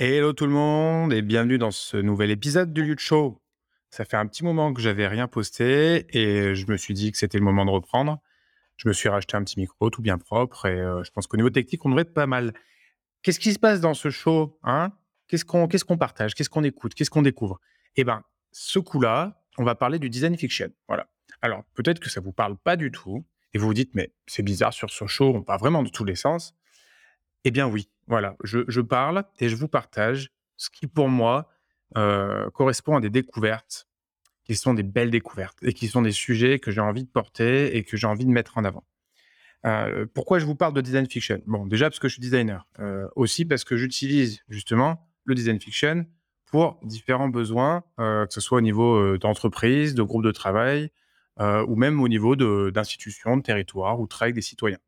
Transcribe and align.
Hello 0.00 0.32
tout 0.32 0.46
le 0.46 0.52
monde 0.52 1.12
et 1.12 1.22
bienvenue 1.22 1.58
dans 1.58 1.72
ce 1.72 1.96
nouvel 1.96 2.30
épisode 2.30 2.72
du 2.72 2.84
Lutte 2.84 3.00
Show. 3.00 3.42
Ça 3.90 4.04
fait 4.04 4.16
un 4.16 4.28
petit 4.28 4.44
moment 4.44 4.72
que 4.72 4.80
j'avais 4.80 5.08
rien 5.08 5.26
posté 5.26 6.06
et 6.16 6.54
je 6.54 6.70
me 6.70 6.76
suis 6.76 6.94
dit 6.94 7.10
que 7.10 7.18
c'était 7.18 7.36
le 7.36 7.42
moment 7.42 7.64
de 7.64 7.72
reprendre. 7.72 8.20
Je 8.76 8.86
me 8.86 8.92
suis 8.92 9.08
racheté 9.08 9.36
un 9.36 9.42
petit 9.42 9.58
micro 9.58 9.90
tout 9.90 10.00
bien 10.00 10.16
propre 10.16 10.66
et 10.66 10.78
euh, 10.78 11.02
je 11.02 11.10
pense 11.10 11.26
qu'au 11.26 11.36
niveau 11.36 11.50
technique, 11.50 11.84
on 11.84 11.88
devrait 11.88 12.02
être 12.02 12.14
pas 12.14 12.28
mal. 12.28 12.54
Qu'est-ce 13.22 13.40
qui 13.40 13.52
se 13.52 13.58
passe 13.58 13.80
dans 13.80 13.92
ce 13.92 14.08
show 14.08 14.56
hein? 14.62 14.92
Qu'est-ce 15.26 15.44
qu'on 15.44 15.66
qu'est-ce 15.66 15.84
partage? 15.84 16.36
Qu'est-ce 16.36 16.48
qu'on 16.48 16.62
écoute? 16.62 16.94
Qu'est-ce 16.94 17.10
qu'on 17.10 17.22
découvre? 17.22 17.58
Eh 17.96 18.04
ben, 18.04 18.22
ce 18.52 18.78
coup-là, 18.78 19.42
on 19.58 19.64
va 19.64 19.74
parler 19.74 19.98
du 19.98 20.08
design 20.08 20.36
fiction. 20.36 20.68
Voilà. 20.86 21.08
Alors, 21.42 21.64
peut-être 21.74 21.98
que 21.98 22.08
ça 22.08 22.20
vous 22.20 22.32
parle 22.32 22.56
pas 22.56 22.76
du 22.76 22.92
tout 22.92 23.26
et 23.52 23.58
vous 23.58 23.66
vous 23.66 23.74
dites, 23.74 23.96
mais 23.96 24.12
c'est 24.28 24.44
bizarre 24.44 24.72
sur 24.72 24.90
ce 24.90 25.08
show, 25.08 25.32
on 25.34 25.42
parle 25.42 25.58
vraiment 25.58 25.82
de 25.82 25.88
tous 25.88 26.04
les 26.04 26.14
sens. 26.14 26.54
Eh 27.42 27.50
bien 27.50 27.66
oui, 27.66 27.88
voilà, 28.08 28.36
je 28.42 28.80
parle 28.80 29.24
et 29.38 29.48
je 29.48 29.56
vous 29.56 29.68
partage 29.68 30.30
ce 30.56 30.70
qui 30.70 30.86
pour 30.86 31.08
moi, 31.08 31.48
heu, 31.96 32.50
correspond 32.54 32.96
à 32.96 33.00
des 33.00 33.10
découvertes 33.10 33.86
qui 34.44 34.56
sont 34.56 34.74
des 34.74 34.82
belles 34.82 35.10
découvertes 35.10 35.58
et 35.62 35.72
qui 35.74 35.88
sont 35.88 36.02
des 36.02 36.12
sujets 36.12 36.58
que 36.58 36.70
j'ai 36.70 36.80
envie 36.80 37.04
de 37.04 37.10
porter 37.10 37.76
et 37.76 37.84
que 37.84 37.96
j'ai 37.96 38.06
envie 38.06 38.24
de 38.26 38.30
mettre 38.30 38.58
en 38.58 38.64
avant. 38.64 38.84
Heu, 39.66 40.06
pourquoi 40.14 40.38
je 40.38 40.46
vous 40.46 40.54
parle 40.54 40.74
de 40.74 40.80
design 40.80 41.06
fiction? 41.08 41.40
Bon, 41.46 41.66
déjà 41.66 41.88
parce 41.90 41.98
que 42.00 42.08
je 42.08 42.14
suis 42.14 42.22
designer, 42.22 42.66
heu, 42.80 43.08
aussi 43.16 43.44
parce 43.44 43.64
que 43.64 43.76
j'utilise 43.76 44.40
justement 44.48 45.08
le 45.24 45.34
design 45.34 45.60
fiction 45.60 46.06
pour 46.46 46.80
différents 46.82 47.28
besoins, 47.28 47.84
que 47.98 48.26
ce 48.30 48.40
soit 48.40 48.58
au 48.58 48.62
niveau, 48.62 49.18
d'entreprise, 49.18 49.94
de 49.94 50.02
groupe 50.02 50.24
de 50.24 50.30
travail, 50.32 50.90
ou 51.40 51.76
même 51.76 52.00
au 52.02 52.08
niveau 52.08 52.36
de 52.36 52.70
d'institutions, 52.70 53.36
de 53.36 53.42
territoires 53.42 54.00
où 54.00 54.06
travaillent 54.06 54.32
des 54.32 54.40
citoyens. 54.42 54.78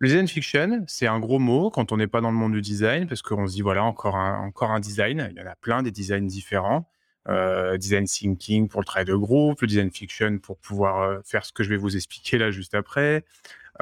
Le 0.00 0.08
design 0.08 0.26
fiction, 0.26 0.82
c'est 0.86 1.06
un 1.06 1.20
gros 1.20 1.38
mot 1.38 1.70
quand 1.70 1.92
on 1.92 1.98
n'est 1.98 2.06
pas 2.06 2.22
dans 2.22 2.30
le 2.30 2.36
monde 2.36 2.54
du 2.54 2.62
design, 2.62 3.06
parce 3.06 3.20
qu'on 3.20 3.46
se 3.46 3.52
dit, 3.52 3.60
voilà, 3.60 3.84
encore 3.84 4.16
un, 4.16 4.40
encore 4.46 4.70
un 4.70 4.80
design. 4.80 5.28
Il 5.30 5.38
y 5.38 5.42
en 5.42 5.46
a 5.46 5.54
plein 5.56 5.82
des 5.82 5.90
designs 5.90 6.26
différents. 6.26 6.88
Euh, 7.28 7.76
design 7.76 8.06
thinking 8.06 8.66
pour 8.66 8.80
le 8.80 8.86
travail 8.86 9.04
de 9.04 9.14
groupe, 9.14 9.60
le 9.60 9.66
design 9.66 9.90
fiction 9.90 10.38
pour 10.38 10.56
pouvoir 10.56 11.02
euh, 11.02 11.20
faire 11.22 11.44
ce 11.44 11.52
que 11.52 11.62
je 11.62 11.68
vais 11.68 11.76
vous 11.76 11.94
expliquer 11.94 12.38
là 12.38 12.50
juste 12.50 12.74
après, 12.74 13.24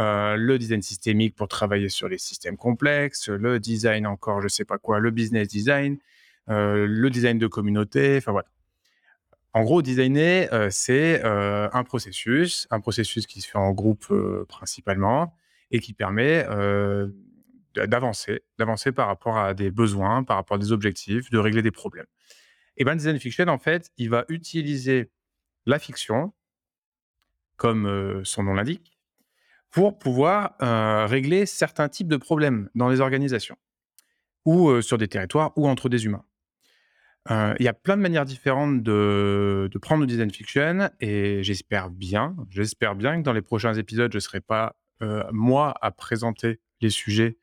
euh, 0.00 0.34
le 0.36 0.58
design 0.58 0.83
systémique 0.83 1.36
pour 1.36 1.47
travailler 1.47 1.88
sur 1.88 2.08
les 2.08 2.19
systèmes 2.19 2.56
complexes, 2.56 3.28
le 3.28 3.60
design 3.60 4.08
encore, 4.08 4.41
je 4.41 4.48
sais 4.48 4.64
pas 4.64 4.78
quoi, 4.78 4.98
le 4.98 5.12
business 5.12 5.47
design, 5.47 5.98
le 6.48 7.08
design 7.08 7.38
de 7.38 7.47
communauté, 7.47 8.16
enfin 8.16 8.32
voilà. 8.32 8.48
En 9.55 9.62
gros, 9.62 9.82
designer, 9.82 10.48
c'est 10.70 11.22
un 11.22 11.84
processus, 11.84 12.66
un 12.70 12.80
processus 12.80 13.27
qui 13.27 13.41
se 13.41 13.48
fait 13.48 13.58
en 13.58 13.72
groupe 13.72 14.12
principalement, 14.48 15.34
et 15.70 15.80
qui 15.80 15.92
permet 15.92 16.47
d'avancer, 17.74 18.42
d'avancer 18.58 18.92
par 18.92 19.06
rapport 19.06 19.38
à 19.38 19.55
des 19.55 19.70
besoins, 19.70 20.25
par 20.25 20.36
rapport 20.36 20.56
à 20.56 20.58
des 20.58 20.72
objectifs, 20.72 21.30
de 21.30 21.38
régler 21.38 21.62
des 21.62 21.70
problèmes. 21.70 22.06
Et 22.77 22.84
ben, 22.84 22.97
design 22.97 23.19
fiction, 23.19 23.47
en 23.48 23.58
fait, 23.58 23.91
il 23.97 24.08
va 24.08 24.25
utiliser 24.28 25.10
la 25.66 25.78
fiction, 25.78 26.33
comme 27.56 28.22
son 28.25 28.44
nom 28.44 28.55
l'indique, 28.55 28.98
pour 29.70 29.98
pouvoir 29.98 30.56
régler 31.08 31.44
certains 31.44 31.88
types 31.88 32.08
de 32.08 32.16
problèmes 32.16 32.70
dans 32.75 32.88
les 32.88 33.00
organisations, 33.00 33.56
ou 34.44 34.80
sur 34.80 34.97
des 34.97 35.08
territoires, 35.08 35.53
ou 35.56 35.69
entre 35.69 35.88
des 35.88 36.06
humains. 36.06 36.25
Il 37.30 37.62
y 37.62 37.69
a 37.69 37.75
plein 37.75 37.97
de 37.97 38.03
manières 38.03 38.25
différentes 38.25 38.82
de, 38.82 39.69
de 39.70 39.78
prendre 39.78 40.00
le 40.00 40.06
design 40.06 40.30
fiction, 40.30 40.88
et 41.00 41.42
j'espère 41.42 41.91
bien, 41.91 42.34
j'espère 42.48 42.94
bien 42.94 43.19
que 43.19 43.22
dans 43.22 43.34
les 43.34 43.42
prochains 43.42 43.75
épisodes, 43.75 44.10
je 44.10 44.16
ne 44.16 44.20
serai 44.20 44.41
pas 44.41 44.77
moi 45.32 45.74
à 45.80 45.91
présenter 45.91 46.60
les 46.80 46.91
sujets, 46.91 47.38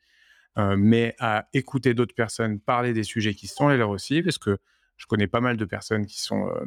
euh, 0.58 0.76
mais 0.78 1.14
à 1.18 1.48
écouter 1.52 1.92
d'autres 1.92 2.14
personnes 2.14 2.60
parler 2.60 2.92
des 2.92 3.02
sujets 3.02 3.34
qui 3.34 3.46
sont 3.46 3.68
les 3.68 3.76
leurs 3.76 3.90
aussi, 3.90 4.22
parce 4.22 4.38
que 4.38 4.58
je 4.96 5.06
connais 5.06 5.26
pas 5.26 5.40
mal 5.40 5.56
de 5.56 5.64
personnes 5.66 6.06
qui 6.06 6.20
sont, 6.20 6.48
euh, 6.48 6.64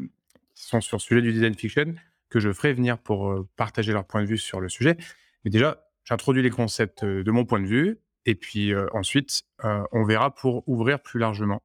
qui 0.53 0.65
sont 0.65 0.81
sur 0.81 0.97
le 0.97 1.01
sujet 1.01 1.21
du 1.21 1.33
design 1.33 1.55
fiction, 1.55 1.95
que 2.29 2.39
je 2.39 2.53
ferai 2.53 2.73
venir 2.73 2.99
pour 2.99 3.47
partager 3.55 3.91
leur 3.91 4.05
point 4.05 4.21
de 4.21 4.27
vue 4.27 4.37
sur 4.37 4.61
le 4.61 4.69
sujet. 4.69 4.97
Mais 5.43 5.49
déjà, 5.49 5.89
j'introduis 6.03 6.43
les 6.43 6.51
concepts 6.51 7.03
de 7.03 7.31
mon 7.31 7.45
point 7.45 7.59
de 7.59 7.65
vue, 7.65 7.97
et 8.27 8.35
puis 8.35 8.71
ensuite, 8.93 9.41
on 9.63 10.03
verra 10.03 10.35
pour 10.35 10.67
ouvrir 10.67 11.01
plus 11.01 11.19
largement 11.19 11.63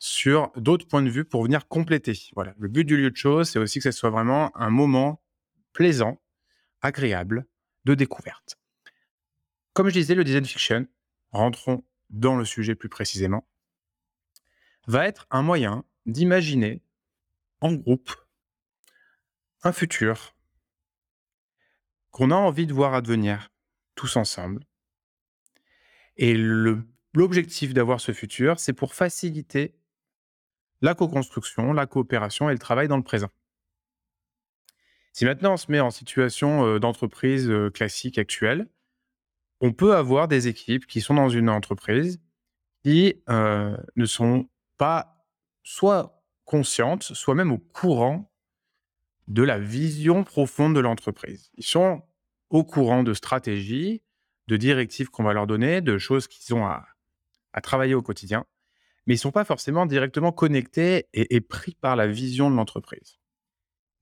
sur 0.00 0.50
d'autres 0.56 0.88
points 0.88 1.02
de 1.02 1.10
vue 1.10 1.24
pour 1.24 1.44
venir 1.44 1.68
compléter. 1.68 2.28
Voilà. 2.34 2.54
Le 2.58 2.66
but 2.66 2.84
du 2.84 2.96
lieu 2.96 3.10
de 3.10 3.16
choses, 3.16 3.50
c'est 3.50 3.60
aussi 3.60 3.78
que 3.78 3.84
ce 3.84 3.96
soit 3.96 4.10
vraiment 4.10 4.50
un 4.56 4.70
moment 4.70 5.22
plaisant, 5.72 6.20
agréable, 6.82 7.46
de 7.84 7.94
découverte. 7.94 8.58
Comme 9.72 9.88
je 9.88 9.94
disais, 9.94 10.14
le 10.14 10.24
design 10.24 10.44
fiction, 10.44 10.86
rentrons 11.32 11.84
dans 12.10 12.36
le 12.36 12.44
sujet 12.44 12.74
plus 12.74 12.88
précisément, 12.88 13.46
va 14.86 15.06
être 15.06 15.26
un 15.30 15.42
moyen 15.42 15.84
d'imaginer 16.06 16.82
en 17.60 17.72
groupe 17.72 18.14
un 19.62 19.72
futur 19.72 20.36
qu'on 22.10 22.30
a 22.30 22.36
envie 22.36 22.66
de 22.66 22.74
voir 22.74 22.94
advenir 22.94 23.50
tous 23.94 24.16
ensemble. 24.16 24.64
Et 26.16 26.34
l'objectif 27.14 27.74
d'avoir 27.74 28.00
ce 28.00 28.12
futur, 28.12 28.60
c'est 28.60 28.72
pour 28.72 28.94
faciliter 28.94 29.74
la 30.80 30.94
co-construction, 30.94 31.72
la 31.72 31.86
coopération 31.86 32.50
et 32.50 32.52
le 32.52 32.58
travail 32.58 32.86
dans 32.86 32.96
le 32.96 33.02
présent. 33.02 33.30
Si 35.14 35.24
maintenant 35.24 35.54
on 35.54 35.56
se 35.56 35.70
met 35.70 35.78
en 35.78 35.92
situation 35.92 36.78
d'entreprise 36.80 37.48
classique 37.72 38.18
actuelle, 38.18 38.68
on 39.60 39.72
peut 39.72 39.94
avoir 39.94 40.26
des 40.26 40.48
équipes 40.48 40.86
qui 40.86 41.00
sont 41.00 41.14
dans 41.14 41.28
une 41.28 41.48
entreprise 41.48 42.20
qui 42.82 43.22
ne 43.28 44.06
sont 44.06 44.48
pas 44.76 45.24
soit 45.62 46.20
conscientes, 46.44 47.04
soit 47.04 47.36
même 47.36 47.52
au 47.52 47.58
courant 47.58 48.28
de 49.28 49.44
la 49.44 49.60
vision 49.60 50.24
profonde 50.24 50.74
de 50.74 50.80
l'entreprise. 50.80 51.52
Ils 51.54 51.64
sont 51.64 52.02
au 52.50 52.64
courant 52.64 53.04
de 53.04 53.14
stratégies, 53.14 54.02
de 54.48 54.56
directives 54.56 55.10
qu'on 55.10 55.22
va 55.22 55.32
leur 55.32 55.46
donner, 55.46 55.80
de 55.80 55.96
choses 55.96 56.26
qu'ils 56.26 56.54
ont 56.56 56.66
à, 56.66 56.86
travailler 57.62 57.94
au 57.94 58.02
quotidien, 58.02 58.46
mais 59.06 59.14
ils 59.14 59.18
ne 59.18 59.20
sont 59.20 59.30
pas 59.30 59.44
forcément 59.44 59.86
directement 59.86 60.32
connectés 60.32 61.06
et 61.12 61.40
pris 61.40 61.76
par 61.80 61.94
la 61.94 62.08
vision 62.08 62.50
de 62.50 62.56
l'entreprise. 62.56 63.20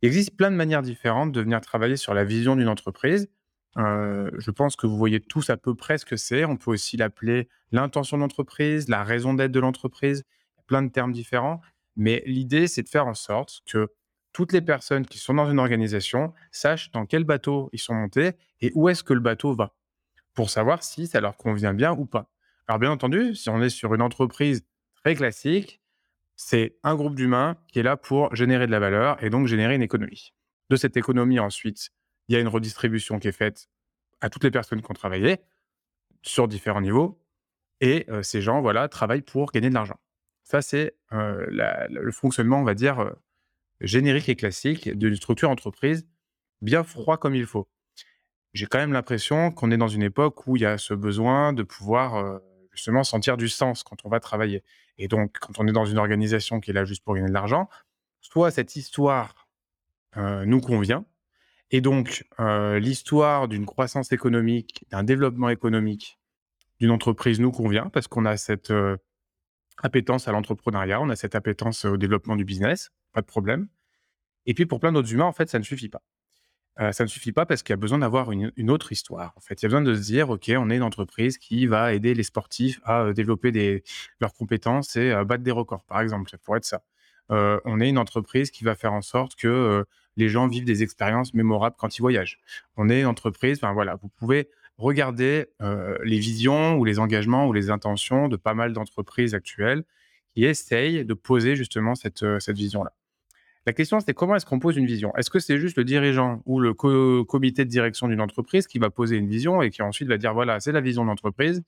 Il 0.03 0.09
existe 0.09 0.37
plein 0.37 0.51
de 0.51 0.57
manières 0.57 0.83
différentes 0.83 1.31
de 1.33 1.41
venir 1.41 1.61
travailler 1.61 1.97
sur 1.97 2.13
la 2.13 2.25
vision 2.25 2.57
d'une 2.57 2.69
entreprise. 2.69 3.31
Euh, 3.79 4.31
je 4.37 4.51
pense 4.51 4.75
que 4.77 4.87
vous 4.87 4.97
voyez 4.97 5.21
tous 5.21 5.49
à 5.49 5.57
peu 5.57 5.75
près 5.75 5.97
ce 5.97 6.05
que 6.05 6.17
c'est. 6.17 6.45
On 6.45 6.57
peut 6.57 6.73
aussi 6.73 6.97
l'appeler 6.97 7.49
l'intention 7.71 8.17
de 8.17 8.23
l'entreprise, 8.23 8.89
la 8.89 9.05
raison 9.05 9.33
d'être 9.33 9.53
de 9.53 9.61
l'entreprise. 9.61 10.25
Plein 10.67 10.83
de 10.83 10.91
termes 10.91 11.13
différents. 11.13 11.61
Mais 11.97 12.23
l'idée, 12.27 12.67
c'est 12.67 12.83
de 12.83 12.89
faire 12.89 13.07
en 13.07 13.15
sorte 13.15 13.63
que 13.67 13.89
toutes 14.33 14.53
les 14.53 14.63
personnes 14.63 15.07
qui 15.07 15.19
sont 15.19 15.35
dans 15.35 15.51
une 15.51 15.59
organisation 15.59 16.33
sachent 16.51 16.91
dans 16.91 17.07
quel 17.07 17.25
bateau 17.25 17.69
ils 17.73 17.79
sont 17.79 17.95
montés 17.95 18.33
et 18.61 18.73
où 18.75 18.89
est-ce 18.89 19.05
que 19.05 19.13
le 19.13 19.21
bateau 19.21 19.55
va, 19.55 19.75
pour 20.35 20.51
savoir 20.51 20.83
si 20.83 21.07
ça 21.07 21.21
leur 21.21 21.37
convient 21.37 21.75
bien 21.75 21.93
ou 21.93 22.07
pas. 22.07 22.31
Alors 22.67 22.79
bien 22.79 22.91
entendu, 22.91 23.35
si 23.35 23.51
on 23.51 23.61
est 23.63 23.69
sur 23.69 23.95
une 23.95 24.03
entreprise 24.03 24.65
très 24.95 25.15
classique, 25.15 25.82
c'est 26.45 26.77
un 26.83 26.97
groupe 26.97 27.15
d'humains 27.15 27.57
qui 27.69 27.79
est 27.79 27.85
là 27.85 27.97
pour 27.97 28.35
générer 28.35 28.67
de 28.67 28.73
la 28.73 28.81
valeur 28.81 29.23
et 29.23 29.31
donc 29.31 29.47
générer 29.47 29.77
une 29.77 29.83
économie. 29.83 30.35
De 30.71 30.77
cette 30.77 30.97
économie, 30.97 31.39
ensuite, 31.39 31.91
il 32.27 32.35
y 32.35 32.37
a 32.37 32.41
une 32.41 32.49
redistribution 32.49 33.21
qui 33.21 33.29
est 33.29 33.33
faite 33.33 33.69
à 34.21 34.29
toutes 34.29 34.43
les 34.43 34.51
personnes 34.51 34.83
qui 34.83 34.91
ont 34.91 34.95
travaillé 34.95 35.39
sur 36.23 36.49
différents 36.49 36.81
niveaux. 36.81 37.23
Et 37.81 38.07
euh, 38.09 38.23
ces 38.23 38.43
gens, 38.43 38.61
voilà, 38.61 38.89
travaillent 38.89 39.23
pour 39.23 39.53
gagner 39.53 39.69
de 39.69 39.75
l'argent. 39.75 40.01
Ça, 40.43 40.63
c'est 40.63 40.97
euh, 41.13 41.47
le 41.89 42.11
fonctionnement, 42.11 42.61
on 42.61 42.65
va 42.65 42.75
dire, 42.75 42.99
euh, 42.99 43.13
générique 43.81 44.29
et 44.29 44.37
classique 44.37 44.91
d'une 44.91 45.15
structure 45.15 45.49
entreprise 45.49 46.09
bien 46.61 46.83
froid 46.83 47.19
comme 47.19 47.37
il 47.37 47.47
faut. 47.47 47.69
J'ai 48.53 48.67
quand 48.67 48.79
même 48.79 48.93
l'impression 48.93 49.53
qu'on 49.53 49.71
est 49.71 49.79
dans 49.79 49.89
une 49.89 50.03
époque 50.03 50.47
où 50.49 50.57
il 50.57 50.63
y 50.63 50.67
a 50.67 50.77
ce 50.77 50.93
besoin 50.93 51.53
de 51.53 51.63
pouvoir 51.63 52.41
justement 52.73 53.05
sentir 53.05 53.37
du 53.37 53.49
sens 53.49 53.83
quand 53.83 54.05
on 54.05 54.09
va 54.09 54.21
travailler. 54.21 54.63
Et 54.99 55.09
donc, 55.09 55.39
quand 55.41 55.59
on 55.59 55.67
est 55.67 55.73
dans 55.73 55.85
une 55.85 55.99
organisation 55.99 56.61
qui 56.61 56.71
est 56.71 56.75
là 56.75 56.85
juste 56.85 57.05
pour 57.05 57.15
gagner 57.15 57.29
de 57.29 57.33
l'argent, 57.33 57.69
soit 58.21 58.51
cette 58.51 58.77
histoire 58.77 59.49
euh, 60.17 60.45
nous 60.45 60.61
convient, 60.61 61.05
et 61.71 61.81
donc 61.81 62.25
euh, 62.39 62.79
l'histoire 62.79 63.49
d'une 63.49 63.67
croissance 63.67 64.13
économique, 64.13 64.85
d'un 64.91 65.03
développement 65.03 65.49
économique 65.49 66.19
d'une 66.81 66.91
entreprise 66.91 67.41
nous 67.41 67.51
convient 67.51 67.89
parce 67.89 68.09
qu'on 68.09 68.27
a 68.27 68.37
cette 68.37 68.71
euh, 68.71 68.97
appétence 69.79 70.29
à 70.29 70.33
l'entrepreneuriat, 70.33 71.01
on 71.01 71.09
a 71.09 71.17
cette 71.17 71.35
appétence 71.35 71.85
au 71.85 71.97
développement 71.97 72.37
du 72.37 72.45
business, 72.45 72.91
pas 73.13 73.23
de 73.23 73.27
problème. 73.27 73.69
Et 74.45 74.55
puis 74.55 74.67
pour 74.67 74.81
plein 74.81 74.93
d'autres 74.93 75.13
humains, 75.13 75.25
en 75.25 75.33
fait, 75.33 75.49
ça 75.49 75.59
ne 75.59 75.65
suffit 75.65 75.89
pas. 75.89 76.03
Ça 76.79 77.05
ne 77.05 77.09
suffit 77.09 77.33
pas 77.33 77.45
parce 77.45 77.63
qu'il 77.63 77.73
y 77.73 77.75
a 77.75 77.77
besoin 77.77 77.99
d'avoir 77.99 78.33
une, 78.33 78.71
autre 78.71 78.93
histoire. 78.93 79.35
En 79.37 79.41
fait, 79.41 79.61
il 79.61 79.65
y 79.65 79.67
a 79.67 79.69
besoin 79.69 79.83
de 79.83 79.95
se 79.95 80.01
dire, 80.01 80.31
OK, 80.31 80.51
on 80.57 80.71
est 80.71 80.77
une 80.77 80.83
entreprise 80.83 81.37
qui 81.37 81.67
va 81.67 81.93
aider 81.93 82.15
les 82.15 82.23
sportifs 82.23 82.81
à 82.85 83.13
développer 83.13 83.83
leurs 84.21 84.33
compétences 84.33 84.97
et 84.97 85.11
à 85.11 85.23
battre 85.25 85.45
des 85.45 85.51
records, 85.51 85.85
par 85.85 86.01
exemple. 86.01 86.31
Ça 86.31 86.39
pourrait 86.39 86.59
être 86.59 86.65
ça. 86.65 86.83
On 87.29 87.81
est 87.81 87.89
une 87.89 87.99
entreprise 87.99 88.51
qui 88.51 88.65
va 88.65 88.75
faire 88.75 88.95
en 88.95 89.03
sorte 89.03 89.37
que 89.37 89.85
les 90.17 90.29
gens 90.29 90.47
vivent 90.49 90.65
des 90.65 90.83
expériences 90.83 91.35
mémorables 91.35 91.77
quand 91.79 91.99
ils 91.99 92.01
voyagent. 92.01 92.39
On 92.77 92.89
est 92.89 93.01
une 93.01 93.07
entreprise, 93.07 93.59
enfin 93.59 93.73
voilà, 93.73 93.97
vous 93.97 94.09
pouvez 94.09 94.49
regarder, 94.79 95.47
les 96.03 96.19
visions 96.19 96.77
ou 96.77 96.85
les 96.85 96.99
engagements 96.99 97.47
ou 97.47 97.53
les 97.53 97.71
intentions 97.71 98.29
de 98.29 98.37
pas 98.37 98.55
mal 98.55 98.73
d'entreprises 98.73 99.35
actuelles 99.35 99.85
qui 100.35 100.45
essayent 100.45 101.05
de 101.05 101.15
poser 101.15 101.55
justement 101.57 101.95
cette 101.95 102.23
vision-là. 102.49 102.93
La 103.67 103.73
question, 103.73 104.01
c'est 104.01 104.13
comment 104.15 104.35
est-ce 104.35 104.47
qu'on 104.47 104.59
pose 104.59 104.77
une 104.77 104.87
vision? 104.87 105.15
Est-ce 105.17 105.31
que 105.31 105.39
c'est 105.39 105.59
juste 105.59 105.77
le 105.77 105.85
dirigeant 105.85 106.43
ou 106.47 106.59
le 106.59 106.75
co 106.75 107.25
comité 107.25 107.65
de 107.65 107.71
direction 107.71 108.09
d'une 108.09 108.21
entreprise 108.21 108.67
qui 108.67 108.79
va 108.79 108.91
poser 108.91 109.17
une 109.17 109.29
vision 109.29 109.63
et 109.63 109.71
qui 109.71 109.83
ensuite 109.83 110.09
va 110.09 110.19
dire: 110.19 110.35
«Voilà, 110.35 110.59
c'est 110.59 110.73
la 110.73 110.81
vision 110.81 111.03
de 111.05 111.09
l'entreprise. 111.09 111.63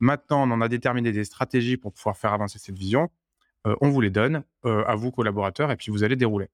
Maintenant, 0.00 0.48
on 0.48 0.52
en 0.52 0.60
a 0.62 0.68
déterminé 0.68 1.12
des 1.12 1.24
stratégies 1.24 1.76
pour 1.78 1.92
pouvoir 1.94 2.16
faire 2.18 2.32
avancer 2.34 2.58
cette 2.58 2.78
vision. 2.78 3.10
Heu, 3.66 3.76
on 3.82 3.90
vous 3.90 4.00
les 4.02 4.10
donne, 4.10 4.44
heu, 4.66 4.84
à 4.88 4.96
vous 4.96 5.12
collaborateurs 5.12 5.70
et 5.72 5.76
puis 5.76 5.92
vous 5.92 6.04
allez 6.04 6.16
dérouler». 6.16 6.48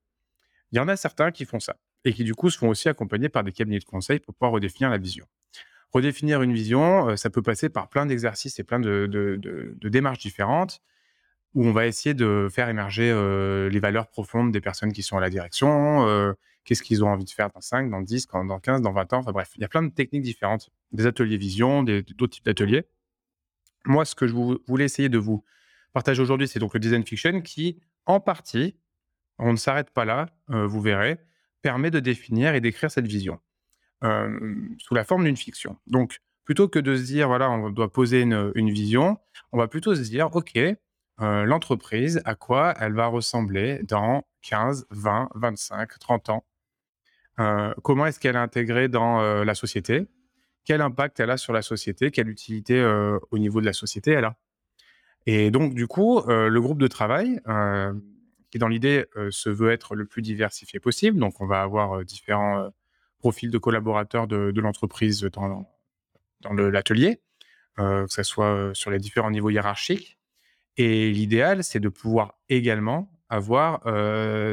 Il 0.73 0.77
y 0.79 0.81
en 0.81 0.89
a 0.89 0.97
certains 0.97 1.31
qui 1.33 1.45
font 1.47 1.61
ça 1.61 1.77
et 2.05 2.13
qui 2.15 2.25
du 2.25 2.35
coup 2.35 2.51
se 2.51 2.59
font 2.59 2.69
aussi 2.71 2.89
accompagner 2.89 3.29
par 3.31 3.45
des 3.45 3.53
cabinets 3.53 3.81
de 3.81 3.85
conseil 3.85 4.21
pour 4.21 4.35
pouvoir 4.35 4.53
redéfinir 4.53 4.91
la 4.91 4.99
vision. 4.99 5.27
Redéfinir 5.93 6.43
une 6.43 6.55
vision, 6.55 7.11
heu, 7.11 7.17
ça 7.17 7.31
peut 7.31 7.43
passer 7.43 7.69
par 7.71 7.89
plein 7.89 8.07
d'exercices 8.07 8.59
et 8.61 8.65
plein 8.65 8.81
de 8.81 9.79
démarches 9.91 10.19
différentes 10.21 10.81
où 11.55 11.65
on 11.67 11.73
va 11.73 11.87
essayer 11.87 12.15
de 12.15 12.49
faire 12.51 12.69
émerger, 12.69 13.11
heu, 13.11 13.69
les 13.69 13.81
valeurs 13.81 14.09
profondes 14.09 14.53
des 14.53 14.61
personnes 14.61 14.93
qui 14.93 15.03
sont 15.03 15.17
à 15.17 15.21
la 15.21 15.31
direction, 15.31 16.07
heu, 16.09 16.35
qu'est-ce 16.65 16.83
qu'ils 16.83 17.05
ont 17.05 17.09
envie 17.09 17.25
de 17.25 17.31
faire 17.31 17.51
dans 17.55 17.61
5, 17.61 17.91
dans 17.91 18.01
10, 18.03 18.27
quand 18.27 18.45
dans 18.45 18.59
15, 18.61 18.83
dans 18.83 18.93
20 18.93 19.13
ans, 19.13 19.19
enfin 19.19 19.33
bref, 19.33 19.51
il 19.57 19.63
y 19.63 19.65
a 19.65 19.69
plein 19.69 19.83
de 19.83 19.91
techniques 19.91 20.23
différentes, 20.23 20.71
des 20.93 21.07
ateliers 21.07 21.37
vision, 21.37 21.83
d'autres 21.85 22.29
types 22.29 22.45
d'ateliers. 22.45 22.85
Moi, 23.87 24.05
ce 24.05 24.15
que 24.15 24.27
je 24.27 24.33
vou 24.35 24.59
voulais 24.67 24.85
essayer 24.85 25.09
de 25.09 25.19
vous 25.19 25.45
partager 25.93 26.23
aujourd'hui, 26.23 26.49
c'est 26.49 26.59
donc 26.59 26.75
le 26.75 26.81
design 26.81 27.05
fiction 27.05 27.41
qui, 27.43 27.81
en 28.07 28.21
partie, 28.21 28.77
on 29.39 29.53
ne 29.53 29.57
s'arrête 29.59 29.91
pas 29.91 30.05
là, 30.07 30.29
heu, 30.51 30.65
vous 30.67 30.81
verrez, 30.83 31.19
permet 31.63 31.91
de 31.91 32.01
définir 32.01 32.55
et 32.55 32.61
d'écrire 32.61 32.91
cette 32.91 33.07
vision, 33.09 33.41
sous 34.79 34.95
la 34.95 35.05
forme 35.05 35.25
d'une 35.25 35.37
fiction. 35.37 35.77
Donc 35.87 36.19
plutôt 36.45 36.69
que 36.69 36.79
de 36.79 36.97
se 36.97 37.03
dire: 37.05 37.29
«Voilà, 37.29 37.51
on 37.51 37.71
doit 37.71 37.93
poser 37.93 38.21
une, 38.23 38.53
une 38.55 38.71
vision», 38.71 39.19
on 39.53 39.59
va 39.59 39.69
plutôt 39.69 39.95
se 39.95 40.03
dire: 40.03 40.29
«OK, 40.35 40.59
heu, 41.21 41.45
l'entreprise, 41.45 42.21
à 42.25 42.35
quoi 42.35 42.75
elle 42.81 42.95
va 42.95 43.07
ressembler 43.09 43.81
dans 43.85 44.25
15-20-25-30 44.43 46.31
ans? 46.31 46.45
Heu, 47.41 47.75
comment 47.85 48.07
est-ce 48.07 48.21
qu'elle 48.21 48.37
est 48.37 48.39
intégrée 48.39 48.89
dans, 48.89 49.23
heu, 49.23 49.45
la 49.45 49.55
société? 49.57 50.09
Quel 50.67 50.81
impact 50.83 51.21
elle 51.21 51.31
a 51.31 51.39
sur 51.39 51.53
la 51.55 51.63
société? 51.63 52.11
Quelle 52.13 52.29
utilité, 52.31 52.83
au 53.33 53.39
niveau 53.39 53.61
de 53.63 53.67
la 53.67 53.73
société 53.75 54.13
elle 54.13 54.25
a?» 54.27 54.37
et 55.27 55.51
donc 55.53 55.75
du 55.75 55.87
coup, 55.89 56.23
le 56.29 56.59
groupe 56.61 56.81
de 56.81 56.89
travail, 56.89 57.41
qui 58.53 58.59
dans 58.59 58.69
l'idée, 58.69 59.07
se 59.31 59.51
veut 59.51 59.73
être 59.73 59.95
le 59.97 60.07
plus 60.07 60.23
diversifié 60.23 60.81
possible, 60.81 61.19
donc 61.21 61.41
on 61.43 61.47
va 61.47 61.63
avoir, 61.63 62.05
différents, 62.05 62.71
profils 63.21 63.51
de 63.51 63.59
collaborateurs 63.59 64.27
de 64.29 64.61
l'entreprise 64.61 65.23
dans 65.33 65.69
dans 66.43 66.55
l'atelier, 66.55 67.21
que 67.79 68.07
ça 68.09 68.25
soit, 68.25 68.71
sur 68.75 68.91
les 68.93 68.99
différents 69.01 69.31
niveaux 69.33 69.51
hiérarchiques 69.51 70.19
et 70.77 71.11
l'idéal, 71.11 71.63
c'est 71.65 71.81
de 71.81 71.89
pouvoir 71.89 72.35
également 72.49 73.11
avoir, 73.29 73.81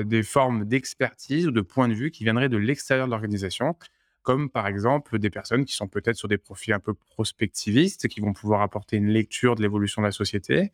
des 0.05 0.23
formes 0.23 0.65
d'expertise 0.65 1.47
ou 1.47 1.51
de 1.51 1.61
points 1.61 1.87
de 1.87 1.93
vue 1.93 2.11
qui 2.11 2.23
viendraient 2.23 2.49
de 2.49 2.57
l'extérieur 2.57 3.05
de 3.05 3.11
l'organisation, 3.11 3.75
comme 4.23 4.49
par 4.49 4.67
exemple 4.67 5.19
des 5.19 5.29
personnes 5.29 5.65
qui 5.65 5.73
sont 5.73 5.87
peut-être 5.87 6.15
sur 6.15 6.27
des 6.27 6.37
profils 6.37 6.73
un 6.73 6.79
peu 6.79 6.93
prospectivistes, 6.93 8.07
qui 8.07 8.21
vont 8.21 8.33
pouvoir 8.33 8.61
apporter 8.61 8.97
une 8.97 9.09
lecture 9.09 9.55
de 9.55 9.61
l'évolution 9.61 10.01
de 10.01 10.07
la 10.07 10.11
société 10.11 10.71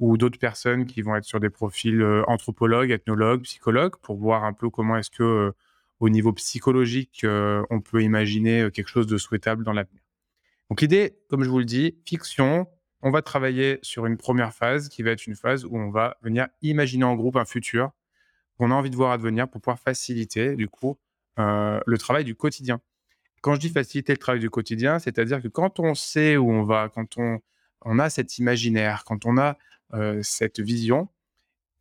ou 0.00 0.16
d'autres 0.16 0.38
personnes 0.38 0.86
qui 0.86 1.02
vont 1.02 1.14
être 1.14 1.24
sur 1.24 1.38
des 1.38 1.50
profils, 1.50 2.02
anthropologues, 2.26 2.90
ethnologues, 2.90 3.42
psychologues, 3.42 3.94
pour 4.02 4.16
voir 4.16 4.44
un 4.44 4.52
peu 4.52 4.68
comment 4.70 4.96
est-ce 4.96 5.10
que, 5.10 5.52
au 6.00 6.08
niveau 6.08 6.32
psychologique, 6.32 7.24
on 7.70 7.80
peut 7.80 8.02
imaginer, 8.02 8.68
quelque 8.72 8.88
chose 8.88 9.06
de 9.06 9.18
souhaitable 9.18 9.64
dans 9.64 9.72
l'avenir. 9.72 10.00
Donc 10.70 10.80
l'idée, 10.80 11.16
comme 11.28 11.44
je 11.44 11.48
vous 11.48 11.60
le 11.60 11.64
dis, 11.64 11.96
fiction, 12.04 12.66
on 13.04 13.10
va 13.10 13.22
travailler 13.22 13.78
sur 13.82 14.06
une 14.06 14.16
première 14.16 14.54
phase 14.54 14.88
qui 14.88 15.04
va 15.04 15.12
être 15.12 15.26
une 15.28 15.36
phase 15.36 15.64
où 15.66 15.76
on 15.76 15.90
va 15.90 16.16
venir 16.22 16.48
imaginer 16.62 17.04
en 17.04 17.14
groupe 17.14 17.36
un 17.36 17.44
futur 17.44 17.92
qu'on 18.58 18.70
a 18.70 18.74
envie 18.74 18.90
de 18.90 18.96
voir 18.96 19.12
advenir 19.12 19.48
pour 19.48 19.60
pouvoir 19.60 19.78
faciliter 19.78 20.56
du 20.56 20.68
coup, 20.68 20.98
heu, 21.38 21.80
le 21.86 21.98
travail 21.98 22.24
du 22.24 22.34
quotidien. 22.34 22.80
Quand 23.42 23.54
je 23.56 23.60
dis 23.60 23.68
faciliter 23.70 24.12
le 24.14 24.18
travail 24.18 24.40
du 24.40 24.50
quotidien, 24.50 24.98
c'est-à-dire 24.98 25.42
que 25.42 25.48
quand 25.48 25.80
on 25.80 25.94
sait 25.94 26.36
où 26.36 26.50
on 26.50 26.64
va, 26.64 26.88
quand 26.88 27.18
on 27.18 27.98
a 27.98 28.10
cet 28.10 28.38
imaginaire, 28.38 29.04
quand 29.04 29.26
on 29.26 29.38
a, 29.38 29.58
heu, 29.94 30.20
cette 30.22 30.60
vision, 30.60 31.08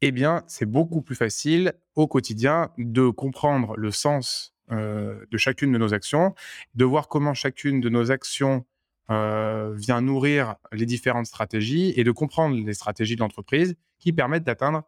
eh 0.01 0.11
bien, 0.11 0.43
c'est 0.47 0.65
beaucoup 0.65 1.01
plus 1.01 1.15
facile 1.15 1.73
au 1.95 2.07
quotidien 2.07 2.71
de 2.77 3.09
comprendre 3.09 3.77
le 3.77 3.91
sens, 3.91 4.53
heu, 4.71 5.25
de 5.31 5.37
chacune 5.37 5.71
de 5.71 5.77
nos 5.77 5.93
actions, 5.93 6.35
de 6.75 6.85
voir 6.85 7.07
comment 7.07 7.33
chacune 7.33 7.79
de 7.79 7.89
nos 7.89 8.11
actions, 8.11 8.65
heu, 9.11 9.73
vient 9.75 10.01
nourrir 10.01 10.55
les 10.71 10.85
différentes 10.85 11.25
stratégies 11.25 11.93
et 11.97 12.03
de 12.03 12.11
comprendre 12.11 12.55
les 12.55 12.73
stratégies 12.73 13.15
de 13.15 13.21
l'entreprise 13.21 13.75
qui 13.99 14.13
permettent 14.13 14.43
d'atteindre, 14.43 14.83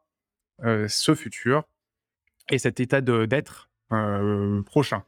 heu, 0.64 0.88
ce 0.88 1.16
futur 1.16 1.64
et 2.50 2.60
cet 2.60 2.80
état 2.80 3.02
d'être, 3.02 3.70
heu, 3.92 4.64
prochain. 4.66 5.04